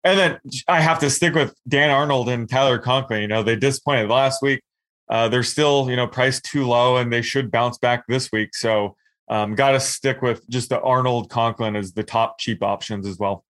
[0.04, 3.22] And then I have to stick with Dan Arnold and Tyler Conklin.
[3.22, 4.62] You know, they disappointed last week.
[5.10, 8.54] Uh, they're still, you know, priced too low and they should bounce back this week.
[8.54, 8.96] So
[9.30, 13.18] um, got to stick with just the Arnold Conklin as the top cheap options as
[13.18, 13.44] well.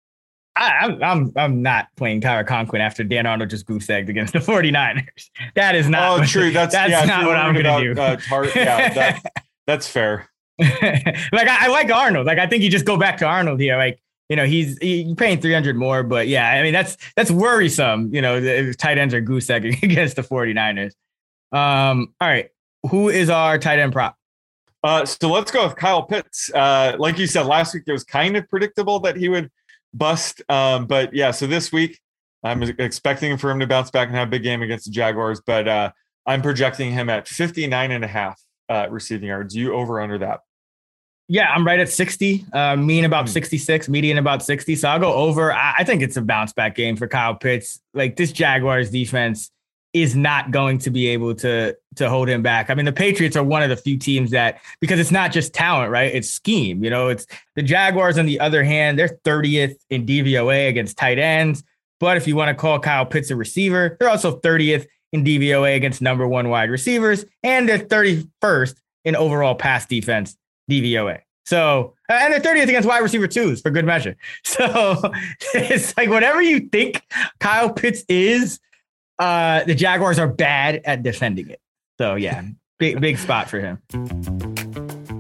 [0.57, 4.33] I, I'm, I'm I'm not playing Tyler Conklin after Dan Arnold just goose egged against
[4.33, 5.07] the 49ers.
[5.55, 6.21] That is not.
[6.21, 6.51] oh, true.
[6.51, 8.01] That's, that's yeah, not what I'm going to do.
[8.01, 10.31] Uh, tar- yeah, that, that's fair.
[10.59, 10.73] like
[11.49, 12.27] I, I like Arnold.
[12.27, 13.77] Like I think you just go back to Arnold here.
[13.77, 14.01] Like
[14.31, 18.13] you know, he's he's paying 300 more, but yeah, I mean, that's that's worrisome.
[18.15, 20.93] You know, the tight ends are goose egg against the 49ers.
[21.53, 22.49] Um, all right.
[22.91, 24.17] Who is our tight end prop?
[24.83, 26.51] Uh, so let's go with Kyle Pitts.
[26.53, 29.51] Uh, like you said last week, it was kind of predictable that he would
[29.93, 30.43] bust.
[30.49, 32.01] Um, but yeah, so this week
[32.45, 35.41] I'm expecting for him to bounce back and have a big game against the Jaguars.
[35.45, 35.91] But uh,
[36.27, 39.55] I'm projecting him at 59 and a half uh, receiving yards.
[39.57, 40.41] You over under that?
[41.29, 42.47] Yeah, I'm right at 60.
[42.53, 44.77] Uh, mean about 66, median about 60.
[44.77, 45.53] So I'll go over.
[45.53, 47.81] I, I think it's a bounce back game for Kyle Pitts.
[47.95, 49.51] Like this Jaguars defense
[49.97, 52.69] is not going to be able to to hold him back.
[52.69, 55.55] I mean, the Patriots are one of the few teams that because it's not just
[55.55, 56.15] talent, right?
[56.15, 56.85] It's scheme.
[56.85, 61.19] You know, it's the Jaguars on the other hand, they're 30th in DVOA against tight
[61.19, 61.65] ends.
[61.99, 65.75] But if you want to call Kyle Pitts a receiver, they're also 30th in DVOA
[65.77, 68.75] against number one wide receivers, and they're 31st
[69.07, 70.37] in overall pass defense
[70.71, 71.21] DVOA.
[71.47, 74.17] So, uh, and they're 30th against wide receiver twos for good measure.
[74.45, 75.01] So
[75.55, 77.03] it's like whatever you think
[77.41, 78.61] Kyle Pitts is,
[79.19, 81.61] uh, the Jaguars are bad at defending it.
[81.99, 82.43] So yeah,
[82.79, 83.81] big big spot for him.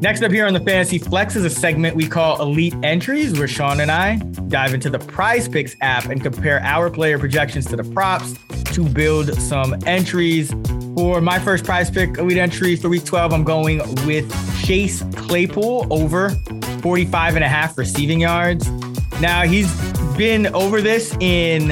[0.00, 3.48] Next up here on the Fantasy Flex is a segment we call Elite Entries, where
[3.48, 4.16] Sean and I
[4.48, 8.34] dive into the Prize Picks app and compare our player projections to the props
[8.74, 10.54] to build some entries.
[10.96, 14.30] For my first prize pick elite entry for week 12, I'm going with
[14.64, 16.30] Chase Claypool over
[16.82, 18.70] 45 and a half receiving yards.
[19.20, 19.74] Now, he's
[20.16, 21.68] been over this in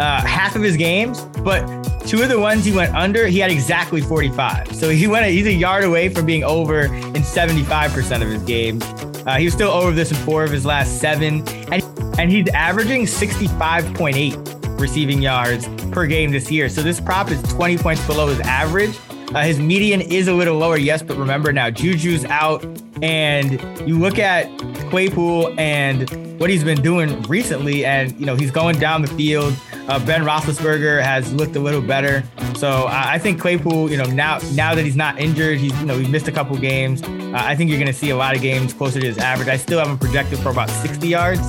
[0.00, 1.64] uh, half of his games, but
[2.06, 4.74] two of the ones he went under, he had exactly 45.
[4.74, 8.84] So he went, he's a yard away from being over in 75% of his games.
[9.26, 11.82] Uh, he was still over this in four of his last seven, and
[12.18, 16.68] and he's averaging 65.8 receiving yards per game this year.
[16.68, 18.96] So this prop is 20 points below his average.
[19.34, 22.64] Uh, his median is a little lower, yes, but remember now Juju's out,
[23.02, 24.46] and you look at
[24.90, 29.54] Claypool and what he's been doing recently, and you know he's going down the field.
[29.88, 32.24] Uh, ben Roethlisberger has looked a little better,
[32.56, 35.86] so I, I, think Claypool, you know, now now that he's not injured, he's you
[35.86, 37.02] know he's missed a couple games.
[37.02, 39.48] Uh, I think you're going to see a lot of games closer to his average.
[39.48, 41.40] I still have him projected for about 60 yards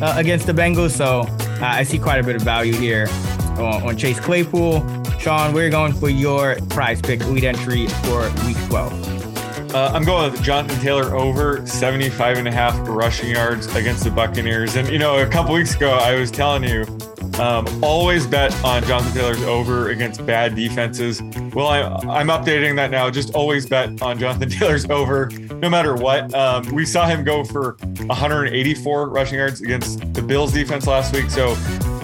[0.00, 1.22] uh, against the Bengals, so
[1.60, 3.08] uh, I see quite a bit of value here
[3.58, 4.86] on, on Chase Claypool.
[5.18, 9.74] Sean, we're going for your prize pick lead entry for week 12.
[9.74, 14.10] Uh, I'm going with Jonathan Taylor over 75 and a half rushing yards against the
[14.10, 14.76] Buccaneers.
[14.76, 16.84] And, you know, a couple weeks ago, I was telling you,
[17.40, 21.22] um, always bet on Jonathan Taylor's over against bad defenses.
[21.54, 21.80] Well, I,
[22.18, 23.08] I'm updating that now.
[23.10, 26.32] Just always bet on Jonathan Taylor's over, no matter what.
[26.34, 27.76] Um, we saw him go for
[28.06, 31.30] 184 rushing yards against the Bills defense last week.
[31.30, 31.52] So,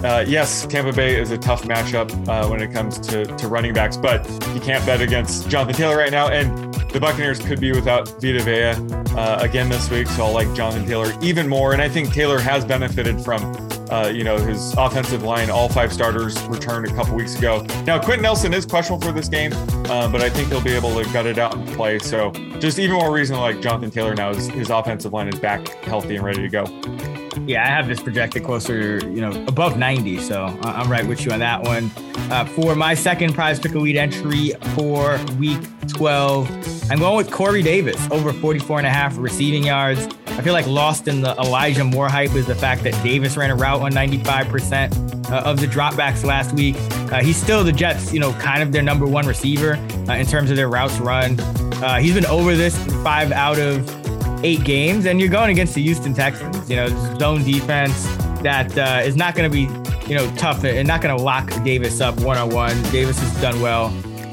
[0.02, 3.74] uh, yes, Tampa Bay is a tough matchup uh, when it comes to, to running
[3.74, 6.28] backs, but you can't bet against Jonathan Taylor right now.
[6.28, 10.52] And the Buccaneers could be without Vita Vea uh, again this week, so I'll like
[10.54, 11.74] Jonathan Taylor even more.
[11.74, 15.50] And I think Taylor has benefited from, uh, you know, his offensive line.
[15.50, 17.64] All five starters returned a couple weeks ago.
[17.86, 19.52] Now Quenton Nelson is questionable for this game,
[19.86, 21.98] uh, but I think he'll be able to gut it out and play.
[21.98, 25.66] So just even more reason like Jonathan Taylor now is his offensive line is back
[25.84, 26.64] healthy and ready to go.
[27.46, 30.18] Yeah, I have this projected closer, you know, above 90.
[30.18, 31.90] So I'm right with you on that one.
[32.30, 37.30] Uh, for my second prize pick a lead entry for week 12, I'm going with
[37.30, 40.08] Corey Davis over 44 and a half receiving yards.
[40.36, 43.50] I feel like lost in the Elijah Moore hype is the fact that Davis ran
[43.50, 46.76] a route on 95% uh, of the dropbacks last week.
[47.10, 49.76] Uh, he's still the Jets, you know, kind of their number one receiver
[50.08, 51.40] uh, in terms of their routes run.
[51.40, 53.88] Uh, he's been over this five out of
[54.44, 56.68] eight games, and you're going against the Houston Texans.
[56.68, 58.04] You know, zone defense
[58.42, 59.62] that uh, is not going to be,
[60.06, 62.80] you know, tough and not going to lock Davis up one on one.
[62.92, 63.86] Davis has done well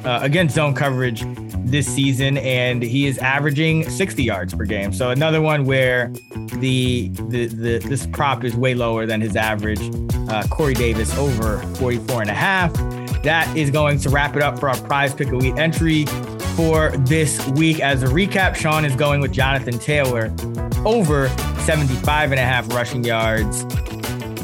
[0.06, 1.24] uh, against zone coverage
[1.64, 4.94] this season, and he is averaging 60 yards per game.
[4.94, 6.12] So another one where
[6.60, 9.82] the the, the this prop is way lower than his average.
[10.30, 12.74] Uh, Corey Davis over 44 and a half.
[13.24, 16.06] That is going to wrap it up for our prize pick elite entry
[16.56, 17.80] for this week.
[17.80, 20.34] As a recap, Sean is going with Jonathan Taylor
[20.86, 23.64] over 75 and a half rushing yards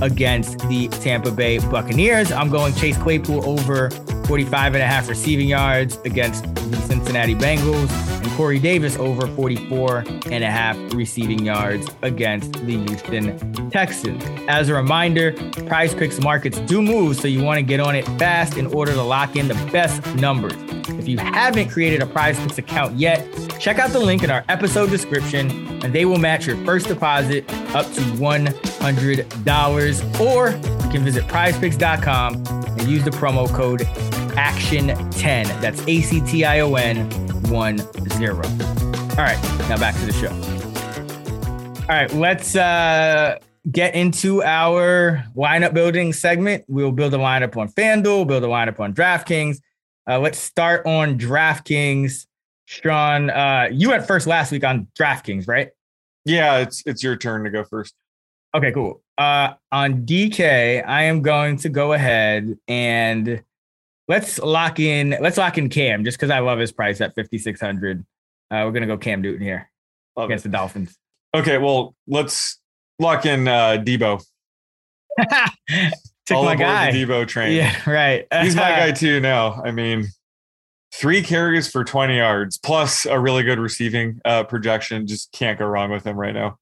[0.01, 2.31] against the Tampa Bay Buccaneers.
[2.31, 3.89] I'm going Chase Claypool over
[4.29, 7.89] 45 and a half receiving yards against the Cincinnati Bengals,
[8.21, 14.23] and Corey Davis over 44 and a half receiving yards against the Houston Texans.
[14.47, 15.31] As a reminder,
[15.65, 18.91] prize picks markets do move, so you want to get on it fast in order
[18.91, 20.53] to lock in the best numbers.
[20.99, 23.27] If you haven't created a prize picks account yet,
[23.59, 25.49] check out the link in our episode description,
[25.83, 30.19] and they will match your first deposit up to $100.
[30.19, 33.87] Or you can visit prizepicks.com and use the promo code
[34.39, 35.59] ACTION10.
[35.59, 37.09] That's A C T I O N
[37.49, 37.77] 1
[38.09, 38.35] 0.
[38.35, 39.37] All right,
[39.67, 40.29] now back to the show.
[41.81, 43.37] All right, let's uh,
[43.69, 46.63] get into our lineup building segment.
[46.69, 49.57] We'll build a lineup on FanDuel, build a lineup on DraftKings.
[50.09, 52.25] Uh, let's start on DraftKings.
[52.63, 55.69] Sean, uh, you went first last week on DraftKings, right?
[56.23, 57.93] Yeah, it's it's your turn to go first.
[58.55, 59.01] Okay, cool.
[59.17, 63.43] Uh, on DK, I am going to go ahead and
[64.09, 65.15] let's lock in.
[65.21, 68.05] Let's lock in Cam just because I love his price at fifty six hundred.
[68.51, 69.71] Uh, we're gonna go Cam Newton here
[70.17, 70.97] Love against the Dolphins.
[71.33, 72.59] Okay, well, let's
[72.97, 74.21] lock in uh, Deebo.
[76.31, 76.91] All my aboard guy.
[76.91, 77.55] the Deebo train.
[77.55, 78.27] Yeah, right.
[78.41, 79.61] He's my guy too now.
[79.63, 80.07] I mean,
[80.93, 85.07] three carries for 20 yards plus a really good receiving uh, projection.
[85.07, 86.57] Just can't go wrong with him right now.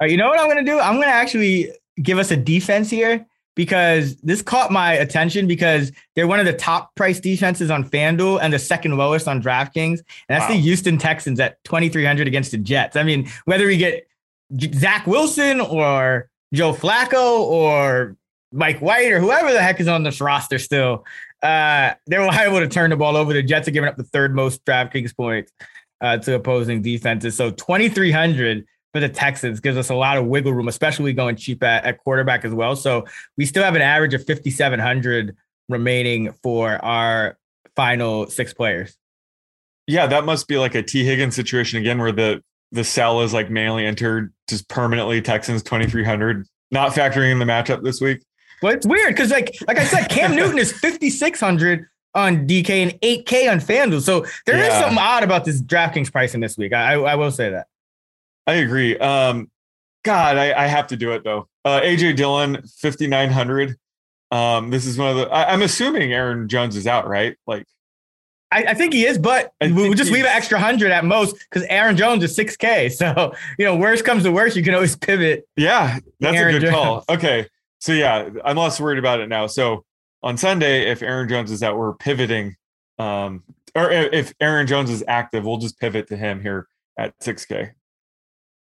[0.00, 0.78] Right, you know what I'm going to do?
[0.78, 3.26] I'm going to actually give us a defense here
[3.56, 8.38] because this caught my attention because they're one of the top price defenses on FanDuel
[8.40, 9.98] and the second lowest on DraftKings.
[9.98, 10.54] And that's Wow.
[10.54, 12.94] the Houston Texans at 2,300 against the Jets.
[12.96, 14.06] I mean, whether we get
[14.74, 18.16] Zach Wilson or Joe Flacco or
[18.52, 21.04] Mike White or whoever the heck is on this roster still,
[21.42, 23.32] uh, they're liable to turn the ball over.
[23.32, 25.50] The Jets are giving up the third most DraftKings points
[26.02, 27.34] uh, to opposing defenses.
[27.34, 28.66] So 2,300
[28.96, 31.98] for the Texans gives us a lot of wiggle room, especially going cheap at, at
[31.98, 32.74] quarterback as well.
[32.74, 33.04] So
[33.36, 35.36] we still have an average of 5,700
[35.68, 37.36] remaining for our
[37.74, 38.96] final six players.
[39.86, 42.42] Yeah, that must be like a Tee Higgins situation again, where the
[42.72, 47.84] the cell is like manually entered just permanently Texans 2300, not factoring in the matchup
[47.84, 48.22] this week.
[48.62, 52.92] Well, it's weird because, like, like I said, Cam Newton is 5,600 on DK and
[53.02, 54.00] 8K on FanDuel.
[54.00, 54.80] So there is Yeah.
[54.80, 56.72] something odd about this DraftKings pricing this week.
[56.72, 57.66] I, I will say that.
[58.46, 58.96] I agree.
[58.98, 59.50] Um,
[60.04, 61.48] God, I, I have to do it though.
[61.64, 63.76] Uh, AJ Dillon 5900.
[64.30, 65.28] Um, this is one of the.
[65.28, 67.36] I, I'm assuming Aaron Jones is out, right?
[67.46, 67.66] Like,
[68.52, 71.36] I, I think he is, but I we'll just leave an extra hundred at most
[71.50, 72.92] because Aaron Jones is 6K.
[72.92, 75.48] So, you know, worst comes to worst, you can always pivot.
[75.56, 77.04] Yeah, that's Aaron a good call.
[77.08, 77.48] Okay.
[77.80, 79.46] So yeah, I'm less worried about it now.
[79.46, 79.84] So
[80.22, 82.56] on Sunday, if Aaron Jones is out, we're pivoting.
[82.98, 83.42] Um,
[83.74, 86.66] or if Aaron Jones is active, we'll just pivot to him here
[86.96, 87.72] at 6K.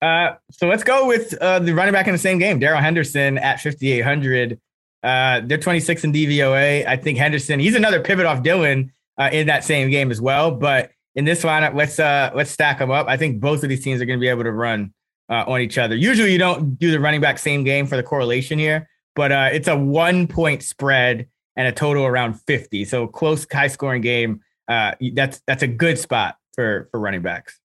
[0.00, 3.38] Uh, so let's go with uh, the running back in the same game, Darrell Henderson
[3.38, 4.60] at 5,800.
[5.02, 6.86] Uh, they're 26 in DVOA.
[6.86, 10.50] I think Henderson, he's another pivot off Dillon uh, in that same game as well.
[10.50, 13.08] But in this lineup, let's uh, let's stack them up.
[13.08, 14.92] I think both of these teams are going to be able to run
[15.28, 15.96] uh, on each other.
[15.96, 19.68] Usually, you don't do the running back same game for the correlation here, but it's
[19.68, 21.28] a one point spread
[21.58, 22.84] and a total around 50.
[22.84, 24.40] So close, high scoring game.
[24.68, 27.58] Uh, that's that's a good spot for for running backs.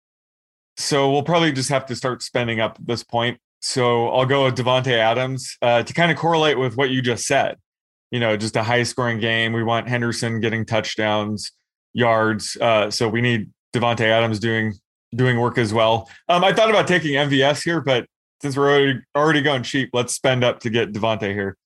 [0.77, 3.39] So we'll probably just have to start spending up at this point.
[3.61, 7.25] So I'll go with Davante Adams uh, to kind of correlate with what you just
[7.25, 7.57] said.
[8.11, 9.53] You know, just a high scoring game.
[9.53, 11.51] We want Henderson getting touchdowns,
[11.93, 12.57] yards.
[12.59, 14.73] Uh, so we need Davante Adams doing
[15.15, 16.09] doing work as well.
[16.27, 18.05] Um, I thought about taking MVS here, but
[18.41, 21.57] since we're already already going cheap, let's spend up to get Davante here.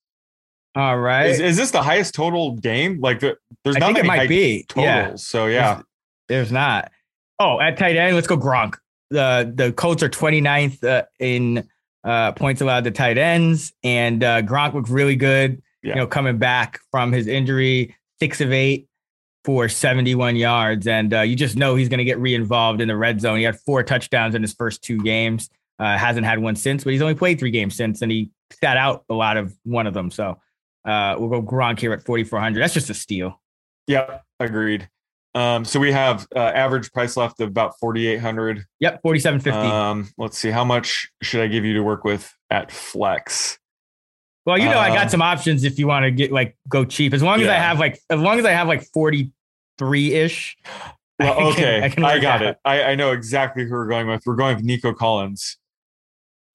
[0.75, 1.31] All right.
[1.31, 2.99] Is, is this the highest total game?
[3.01, 4.65] Like, the, there's I not think it might high be.
[4.69, 4.85] totals.
[4.85, 5.15] Yeah.
[5.15, 5.81] So yeah,
[6.27, 6.91] There's not.
[7.39, 8.75] Oh, at tight end, let's go Gronk.
[9.09, 11.67] The the Colts are 29th uh, in
[12.03, 15.61] uh, points allowed to tight ends, and uh, Gronk looked really good.
[15.83, 15.93] Yeah.
[15.93, 18.87] You know, coming back from his injury, six of eight
[19.45, 22.97] for 71 yards, and uh, you just know he's going to get re-involved in the
[22.97, 23.37] red zone.
[23.37, 25.49] He had four touchdowns in his first two games.
[25.79, 28.77] Uh, hasn't had one since, but he's only played three games since, and he sat
[28.77, 30.09] out a lot of one of them.
[30.09, 30.39] So
[30.85, 32.59] uh, we'll go Gronk here at 4,400.
[32.59, 33.39] That's just a steal.
[33.87, 34.89] Yep, agreed.
[35.37, 38.65] Um, so we have uh, average price left of about 4,800.
[38.79, 39.69] Yep, 4750.
[39.71, 43.59] Um, let's see, how much should I give you to work with at Flex?
[44.45, 46.85] Well, you know, I Um, got some options if you want to get like go
[46.85, 47.13] cheap.
[47.13, 50.57] As long as I have like, as long as I have like 43 ish.
[51.19, 52.57] Well, okay, I, work got it.
[52.63, 54.21] I, I know exactly who we're going with.
[54.23, 55.57] We're going with Nico Collins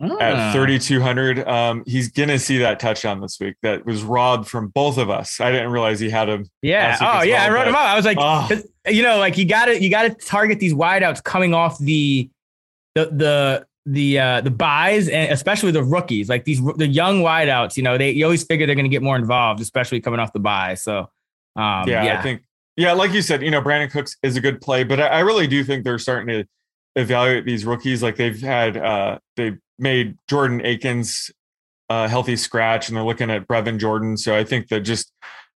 [0.01, 0.16] Ah.
[0.20, 1.47] at 3,200.
[1.49, 5.41] Um, he's gonna see that touchdown this week that was robbed from both of us.
[5.41, 6.47] I didn't realize he had him.
[6.62, 6.97] Yeah.
[7.01, 7.43] Oh, yeah.
[7.43, 7.80] I wrote him up.
[7.83, 8.49] I was like, Oh.
[8.89, 12.28] You know, like you got to, you got to target these wideouts coming off the,
[12.95, 17.76] the, the, the uh the byes and especially the rookies like these the young wideouts
[17.76, 20.33] you know they you always figure they're going to get more involved especially coming off
[20.33, 21.01] the bye so
[21.57, 22.43] um yeah, yeah, I think.
[22.76, 25.18] Yeah, like you said, you know, Brandin Cooks is a good play, but I, I
[25.20, 26.49] really do think they're starting to
[26.97, 28.03] evaluate these rookies.
[28.03, 31.30] Like they've had, uh, they made Jordan Akins
[31.91, 34.16] a healthy scratch, and they're looking at Brevin Jordan.
[34.16, 35.12] So I think that just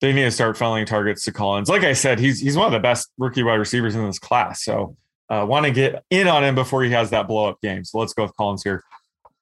[0.04, 1.70] they need to start funneling targets to Collins.
[1.70, 4.62] Like I said, he's he's one of the best rookie wide receivers in this class.
[4.62, 4.97] So
[5.30, 7.86] uh, want to get in on him before he has that blow up game.
[7.86, 8.84] So let's go with Collins here.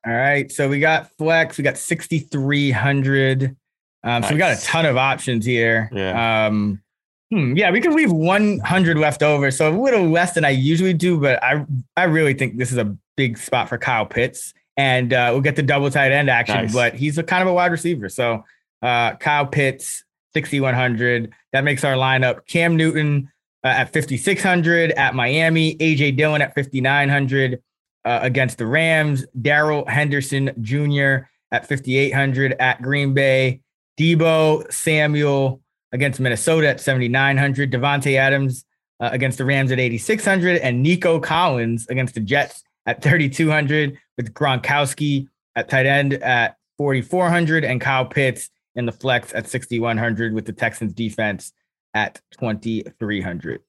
[0.05, 0.51] All right.
[0.51, 1.57] So we got flex.
[1.57, 3.55] We got 6,300.
[4.03, 5.89] Um, So we got a ton of options here.
[5.91, 6.45] Yeah.
[6.45, 6.83] Um,
[7.31, 9.49] hmm, yeah, we can leave 100 left over.
[9.49, 11.65] So a little less than I usually do, but I,
[11.97, 15.55] I really think this is a big spot for Kyle Pitts and uh, we'll get
[15.55, 16.55] the double tight end action.
[16.55, 16.73] Nice.
[16.73, 18.09] But he's a kind of a wide receiver.
[18.09, 18.45] So
[18.83, 20.03] uh, Kyle Pitts,
[20.33, 21.33] 6,100.
[21.53, 23.31] That makes our lineup Cam Newton
[23.63, 27.61] uh, at 5,600 at Miami, AJ Dillon at 5,900
[28.03, 31.27] uh, against the Rams, Darrell Henderson Jr.
[31.51, 33.61] at 5,800 at Green Bay,
[33.99, 35.61] Deebo Samuel
[35.91, 38.65] against Minnesota at 7,900, Davante Adams
[38.99, 44.33] uh, against the Rams at 8,600, and Nico Collins against the Jets at 3,200, with
[44.33, 50.45] Gronkowski at tight end at 4,400, and Kyle Pitts in the flex at 6,100, with
[50.45, 51.51] the Texans defense
[51.93, 53.61] at 2,300.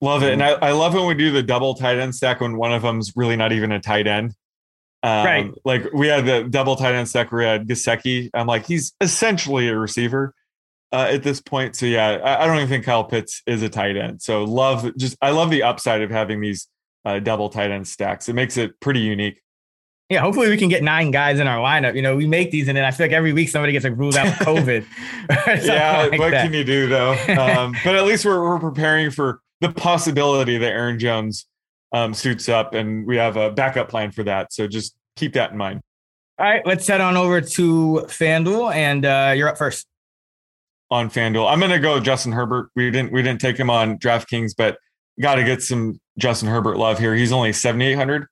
[0.00, 0.32] Love it.
[0.32, 2.82] And I, I love when we do the double tight end stack when one of
[2.82, 4.34] them's really not even a tight end.
[5.04, 5.50] Um, Right.
[5.64, 8.30] Like we had the double tight end stack we had Gesicki.
[8.34, 10.34] I'm like, he's essentially a receiver
[10.92, 11.76] uh, at this point.
[11.76, 14.22] So yeah, I, I don't even think Kyle Pitts is a tight end.
[14.22, 16.68] So love just I love the upside of having these
[17.04, 18.28] uh, double tight end stacks.
[18.28, 19.40] It makes it pretty unique.
[20.12, 21.94] Yeah, hopefully we can get nine guys in our lineup.
[21.96, 23.96] You know, we make these, and then I feel like every week somebody gets like
[23.96, 24.84] ruled out with COVID.
[25.64, 26.42] yeah, like what that.
[26.42, 27.12] can you do though?
[27.28, 31.46] Um, but at least we're, we're preparing for the possibility that Aaron Jones
[31.92, 34.52] um, suits up, and we have a backup plan for that.
[34.52, 35.80] So just keep that in mind.
[36.38, 39.86] All right, let's head on over to FanDuel, and uh, you're up first.
[40.90, 41.50] on FanDuel.
[41.50, 42.68] I'm gonna go with Justin Herbert.
[42.76, 44.76] We didn't we didn't take him on DraftKings, but
[45.22, 47.14] got to get some Justin Herbert love here.
[47.14, 48.26] He's only 7,800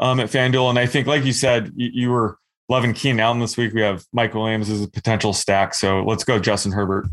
[0.00, 2.38] um, at FanDuel, and I think, like you said, you, you were
[2.68, 3.74] loving Keenan Allen this week.
[3.74, 7.06] We have Mike Williams as a potential stack, so let's go Justin Herbert.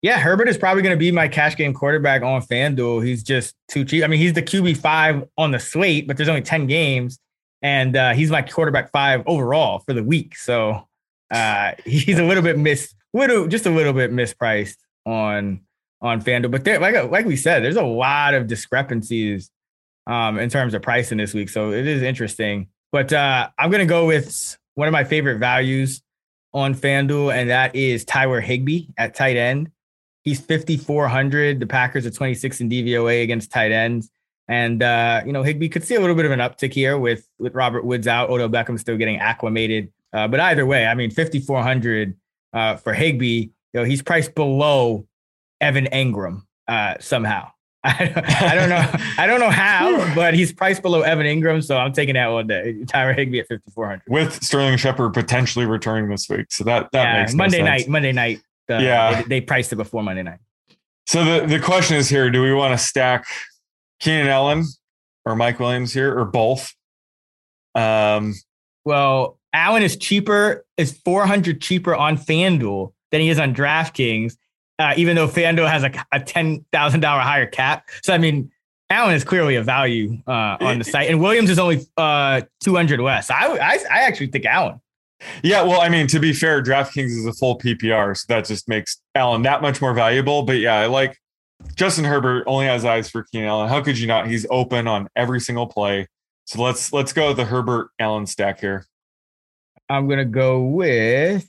[0.00, 3.04] Yeah, Herbert is probably going to be my cash game quarterback on FanDuel.
[3.04, 4.02] He's just too cheap.
[4.02, 7.18] I mean, he's the QB five on the slate, but there's only 10 games,
[7.60, 10.36] and uh, he's my quarterback five overall for the week.
[10.36, 10.88] So
[11.30, 15.62] uh, he's a little bit mis, little, just a little bit mispriced on
[16.00, 16.52] on FanDuel.
[16.52, 19.50] But there, like like we said, there's a lot of discrepancies
[20.10, 21.48] um, in terms of pricing this week.
[21.48, 22.66] So it is interesting.
[22.90, 26.02] But uh, I'm going to go with one of my favorite values
[26.52, 29.70] on FanDuel, and that is Tyler Higbee at tight end.
[30.22, 31.60] He's 5,400.
[31.60, 34.10] The Packers are 26 in DVOA against tight ends.
[34.48, 37.26] And, uh, you know, Higbee could see a little bit of an uptick here with,
[37.38, 39.92] with Robert Woods out, Odell Beckham still getting acclimated.
[40.12, 42.16] Uh, but either way, I mean, 5,400
[42.52, 45.06] uh, for Higbee, you know, he's priced below
[45.60, 47.52] Evan Engram uh, somehow.
[47.82, 48.90] I don't, I don't know.
[49.18, 52.46] I don't know how, but he's priced below Evan Engram, so I'm taking that one
[52.46, 52.76] day.
[52.86, 54.02] Tyler Higbee at 5400.
[54.08, 57.66] With Sterling Shepard potentially returning this week, so that that Yeah, makes no Monday sense.
[57.68, 57.88] night.
[57.88, 58.40] Monday night.
[58.70, 59.22] uh, Yeah.
[59.22, 60.40] they, they priced it before Monday night.
[61.06, 63.24] So the the question is here: Do we want to stack
[63.98, 64.64] Keenan Allen
[65.24, 66.74] or Mike Williams here, or both?
[67.74, 68.34] Um,
[68.84, 74.36] Well, Allen is cheaper, is 400 cheaper on FanDuel than he is on DraftKings,
[74.80, 77.88] uh, even though FanDuel has a, a $10,000 higher cap.
[78.02, 78.50] So, I mean,
[78.88, 82.98] Allen is clearly a value uh, on the site, and Williams is only uh, 200
[82.98, 83.30] less.
[83.30, 84.80] I, I, I actually think Allen.
[85.42, 88.68] Yeah, well, I mean, to be fair, DraftKings is a full PPR, so that just
[88.68, 90.42] makes Allen that much more valuable.
[90.42, 91.18] But yeah, I like
[91.76, 93.68] Justin Herbert only has eyes for Keenan Allen.
[93.68, 94.28] How could you not?
[94.28, 96.08] He's open on every single play.
[96.46, 98.86] So let's let's go with the Herbert Allen stack here.
[99.90, 101.46] I'm going to go with,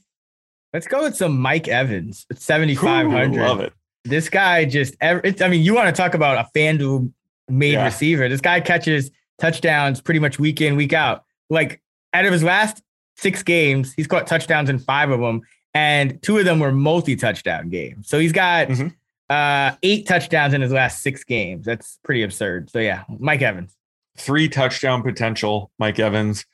[0.74, 3.42] let's go with some Mike Evans at 7,500.
[3.42, 3.74] Love it.
[4.04, 7.12] this guy just it's, I mean, you want to talk about a FanDuel
[7.50, 7.86] made Yeah.
[7.86, 8.28] receiver.
[8.30, 11.24] This guy catches touchdowns pretty much week in, week out.
[11.50, 11.82] Like
[12.14, 12.82] out of his last
[13.18, 15.42] six games, he's caught touchdowns in five of them,
[15.74, 18.08] and two of them were multi-touchdown games.
[18.10, 18.94] So he's got Mhm.
[19.30, 21.66] uh eight touchdowns in his last six games.
[21.66, 22.70] That's pretty absurd.
[22.70, 23.76] So yeah, Mike Evans.
[24.18, 26.46] Three touchdown potential, Mike Evans.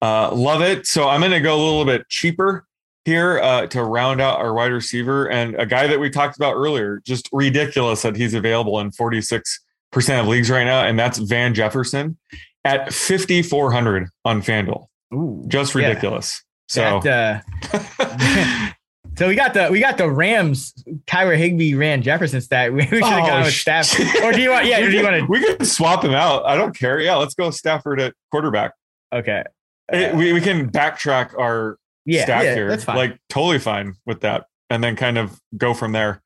[0.00, 0.86] Uh, love it.
[0.86, 2.66] So I'm going to go a little bit cheaper
[3.04, 6.54] here uh, to round out our wide receiver and a guy that we talked about
[6.54, 7.00] earlier.
[7.04, 9.60] Just ridiculous that he's available in 46
[9.92, 12.16] percent of leagues right now, and that's Van Jefferson
[12.64, 14.86] at 5400 on FanDuel.
[15.12, 15.86] Ooh, Just yeah.
[15.86, 16.42] ridiculous.
[16.66, 18.70] So That, uh,
[19.18, 20.72] so we got the we got the Rams.
[21.06, 22.72] Kyler Higbee ran Jefferson stat.
[22.74, 24.06] We, should have Oh, gone with Stafford.
[24.24, 24.66] Or do you want?
[24.66, 24.80] Yeah.
[24.80, 25.26] Do you want to?
[25.26, 26.44] we can swap him out.
[26.46, 26.98] I don't care.
[27.00, 28.72] Yeah, let's go Stafford at quarterback.
[29.12, 29.44] Okay.
[29.92, 32.68] Eh, we, we can backtrack our Yeah, stack yeah, here.
[32.68, 32.96] that's fine.
[32.96, 34.46] Like totally fine with that.
[34.70, 36.22] And then kind of go from there.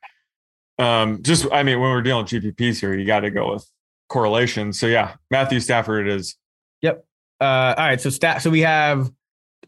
[0.78, 3.66] Um, just I mean, when we're dealing with GPPs here, you got to go with
[4.08, 4.72] correlation.
[4.72, 6.36] So yeah, Matthew Stafford it is.
[6.82, 7.04] Yep.
[7.40, 8.00] Uh, all right.
[8.00, 8.42] So stat.
[8.42, 9.10] So we have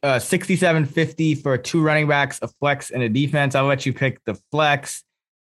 [0.02, 3.54] uh, sixty-seven fifty for two running backs, a flex, and a defense.
[3.54, 5.04] I'll let you pick the flex.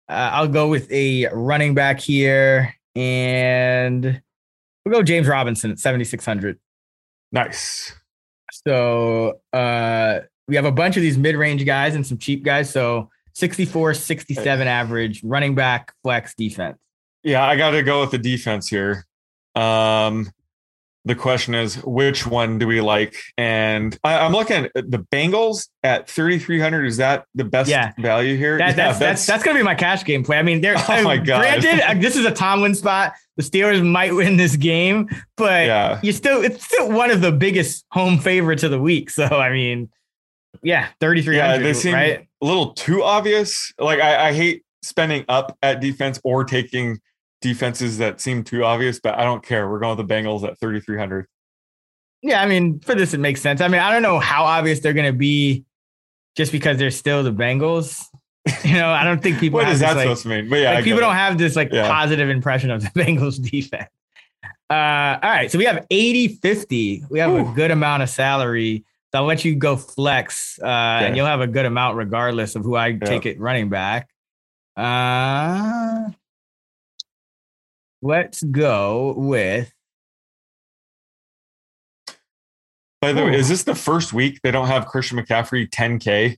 [0.09, 4.21] Uh, I'll go with a running back here, and
[4.85, 6.59] we'll go James Robinson at seventy-six hundred.
[7.31, 7.93] Nice.
[8.65, 12.69] So uh, we have a bunch of these mid-range guys and some cheap guys.
[12.69, 16.77] So 64, 67 average running back, flex, defense.
[17.23, 19.05] Yeah, I got to go with the defense here.
[19.55, 20.31] Um,
[21.07, 23.15] the question is which one do we like?
[23.37, 26.85] And I, am looking at the Bengals at 3,300.
[26.85, 27.93] Is that the best Yeah.
[27.97, 28.57] value here?
[28.57, 30.37] That, Yeah, that's, that's that's gonna be my cash game play.
[30.37, 31.61] I mean, they're Oh my God.
[31.61, 33.13] granted this is a Tomlin spot.
[33.37, 35.07] The Steelers might win this game,
[35.37, 35.99] but yeah.
[36.03, 39.09] you still it's still one of the biggest home favorites of the week.
[39.17, 39.89] So I mean,
[40.63, 42.27] yeah, thirty three Yeah, hundred, they seem right?
[42.41, 43.73] a little too obvious.
[43.79, 46.99] Like I, I hate spending up at defense or taking
[47.41, 49.69] defenses that seem too obvious, but I don't care.
[49.69, 51.27] We're going with the Bengals at 3,300.
[52.23, 53.61] Yeah, I mean, for this it makes sense.
[53.61, 55.65] I mean, I don't know how obvious they're gonna be,
[56.35, 58.03] just because they're still the Bengals.
[58.63, 60.49] You know, I don't think people What have is this, that like, supposed to mean?
[60.49, 61.01] But yeah, like people it.
[61.01, 61.85] don't have this like Yeah.
[61.85, 63.89] positive impression of the Bengals defense.
[64.69, 67.03] Uh, all right, so we have 80 50.
[67.09, 68.85] We have a good amount of salary.
[69.13, 72.63] So I'll let you go flex, uh, and you'll have a good amount regardless of
[72.63, 74.09] who I take it running back.
[74.75, 76.09] Uh,
[78.01, 79.71] let's go with
[83.01, 86.35] By the way, is this the first week they don't have Christian McCaffrey 10K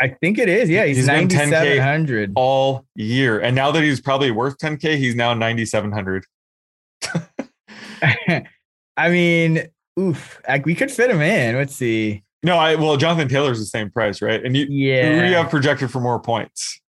[0.00, 0.70] I think it is.
[0.70, 2.32] Yeah, he's, He's been 10K 9,700.
[2.36, 3.40] all year?
[3.40, 6.24] And now that he's probably worth 10K, he's now 9,700.
[8.96, 9.66] I mean,
[9.98, 11.56] oof, like we could fit him in.
[11.56, 12.24] Let's see.
[12.42, 14.44] No, I well, Jonathan Taylor's the same price, right?
[14.44, 16.80] And you, Yeah, who do you have projected for more points?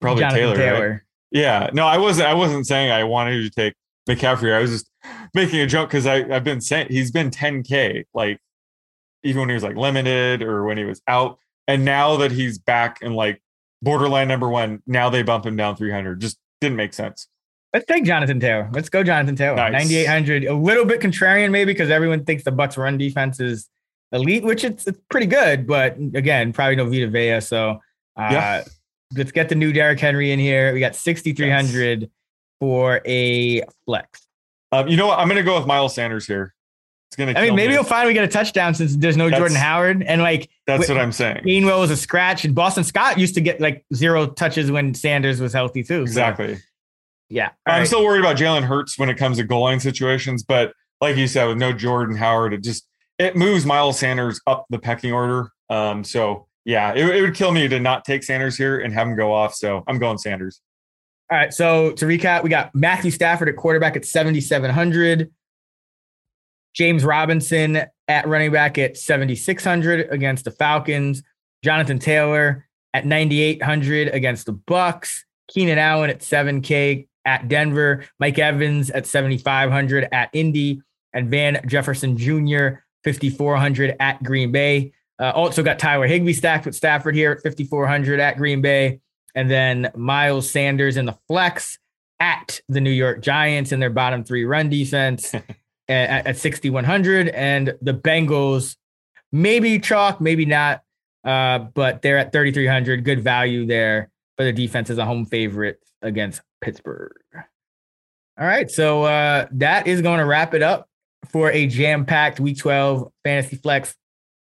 [0.00, 1.00] Probably Jonathan Taylor, right?
[1.30, 1.70] Yeah.
[1.72, 2.28] No, I wasn't.
[2.28, 3.74] I wasn't saying I wanted to take
[4.08, 4.52] McCaffrey.
[4.52, 4.90] I was just
[5.34, 8.38] making a joke because I've been saying he's been 10k, like
[9.22, 11.38] even when he was like limited or when he was out,
[11.68, 13.42] and now that he's back and like
[13.82, 16.20] borderline number one, now they bump him down 300.
[16.20, 17.28] Just didn't make sense.
[17.76, 18.70] Let's take Jonathan Taylor.
[18.72, 19.56] Let's go, Jonathan Taylor.
[19.56, 19.90] Nice.
[19.90, 20.44] 9,800.
[20.44, 23.68] A little bit contrarian, maybe, because everyone thinks the Bucs run defense is
[24.12, 25.66] elite, which it's, it's pretty good.
[25.66, 27.38] But again, probably no Vita Vea.
[27.42, 27.72] So
[28.18, 28.64] uh, Yeah.
[29.14, 30.72] let's get the new Derrick Henry in here.
[30.72, 32.10] We got 6,300
[32.60, 34.26] for a flex.
[34.72, 35.18] Um, you know what?
[35.18, 36.54] I'm gonna go with Miles Sanders here.
[37.10, 37.38] It's gonna.
[37.38, 37.74] I mean, maybe me.
[37.74, 40.02] you'll finally get a touchdown since there's no That's- Jordan Howard.
[40.02, 41.42] And like That's what I'm saying.
[41.44, 45.42] Gainwell was a scratch, and Boston Scott used to get like zero touches when Sanders
[45.42, 45.98] was healthy too.
[46.06, 46.56] So, Exactly.
[47.28, 47.48] Yeah.
[47.66, 47.86] All I'm right.
[47.86, 51.26] still worried about Jalen Hurts when it comes to goal line situations, but like you
[51.26, 52.86] said, with no Jordan Howard, it just
[53.18, 55.50] it moves Miles Sanders up the pecking order.
[55.68, 59.06] Um, so yeah, it, it would kill me to not take Sanders here and have
[59.06, 59.54] him go off.
[59.54, 60.60] So I'm going Sanders.
[61.30, 61.52] All right.
[61.52, 65.32] So to recap, we got Matthew Stafford at quarterback at 7,700.
[66.74, 71.22] James Robinson at running back at 7,600 against the Falcons.
[71.64, 75.20] Jonathan Taylor at 9,800 against the Bucs.
[75.48, 78.04] Keenan Allen at 7K at Denver.
[78.18, 80.80] Mike Evans at 7,500 at Indy.
[81.12, 84.92] And Van Jefferson Jr., 5,400 at Green Bay.
[85.18, 89.00] Uh, also got Tyler Higbee stacked with Stafford here at 5,400 at Green Bay
[89.36, 91.78] and then Miles Sanders in the flex
[92.18, 95.34] at the New York Giants in their bottom three run defense
[95.88, 97.28] at, at 6,100.
[97.28, 98.76] And the Bengals,
[99.30, 100.82] maybe chalk, maybe not,
[101.22, 103.04] uh, but they're at 3,300.
[103.04, 107.12] Good value there for the defense as a home favorite against Pittsburgh.
[108.38, 108.70] All right.
[108.70, 110.88] So uh, that is going to wrap it up
[111.30, 113.94] for a jam packed week 12 Fantasy Flex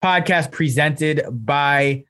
[0.04, 2.04] podcast presented by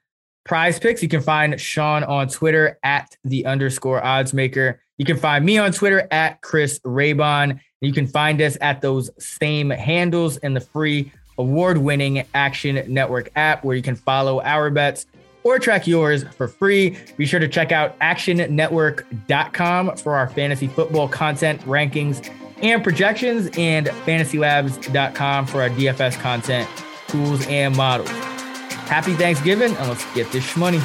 [0.48, 1.02] PrizePicks.
[1.02, 4.82] You can find Sean on Twitter at the underscore odds maker.
[4.98, 7.60] You can find me on Twitter at Chris Raybon.
[7.82, 13.30] You can find us at those same handles in the free award winning Action Network
[13.36, 15.06] app where you can follow our bets
[15.44, 16.98] or track yours for free.
[17.18, 22.30] Be sure to check out actionnetwork.com for our fantasy football content, rankings,
[22.62, 26.70] and projections, and fantasylabs.com for our DFS content,
[27.08, 28.10] tools, and models.
[28.10, 30.80] Happy Thanksgiving, and let's get this money.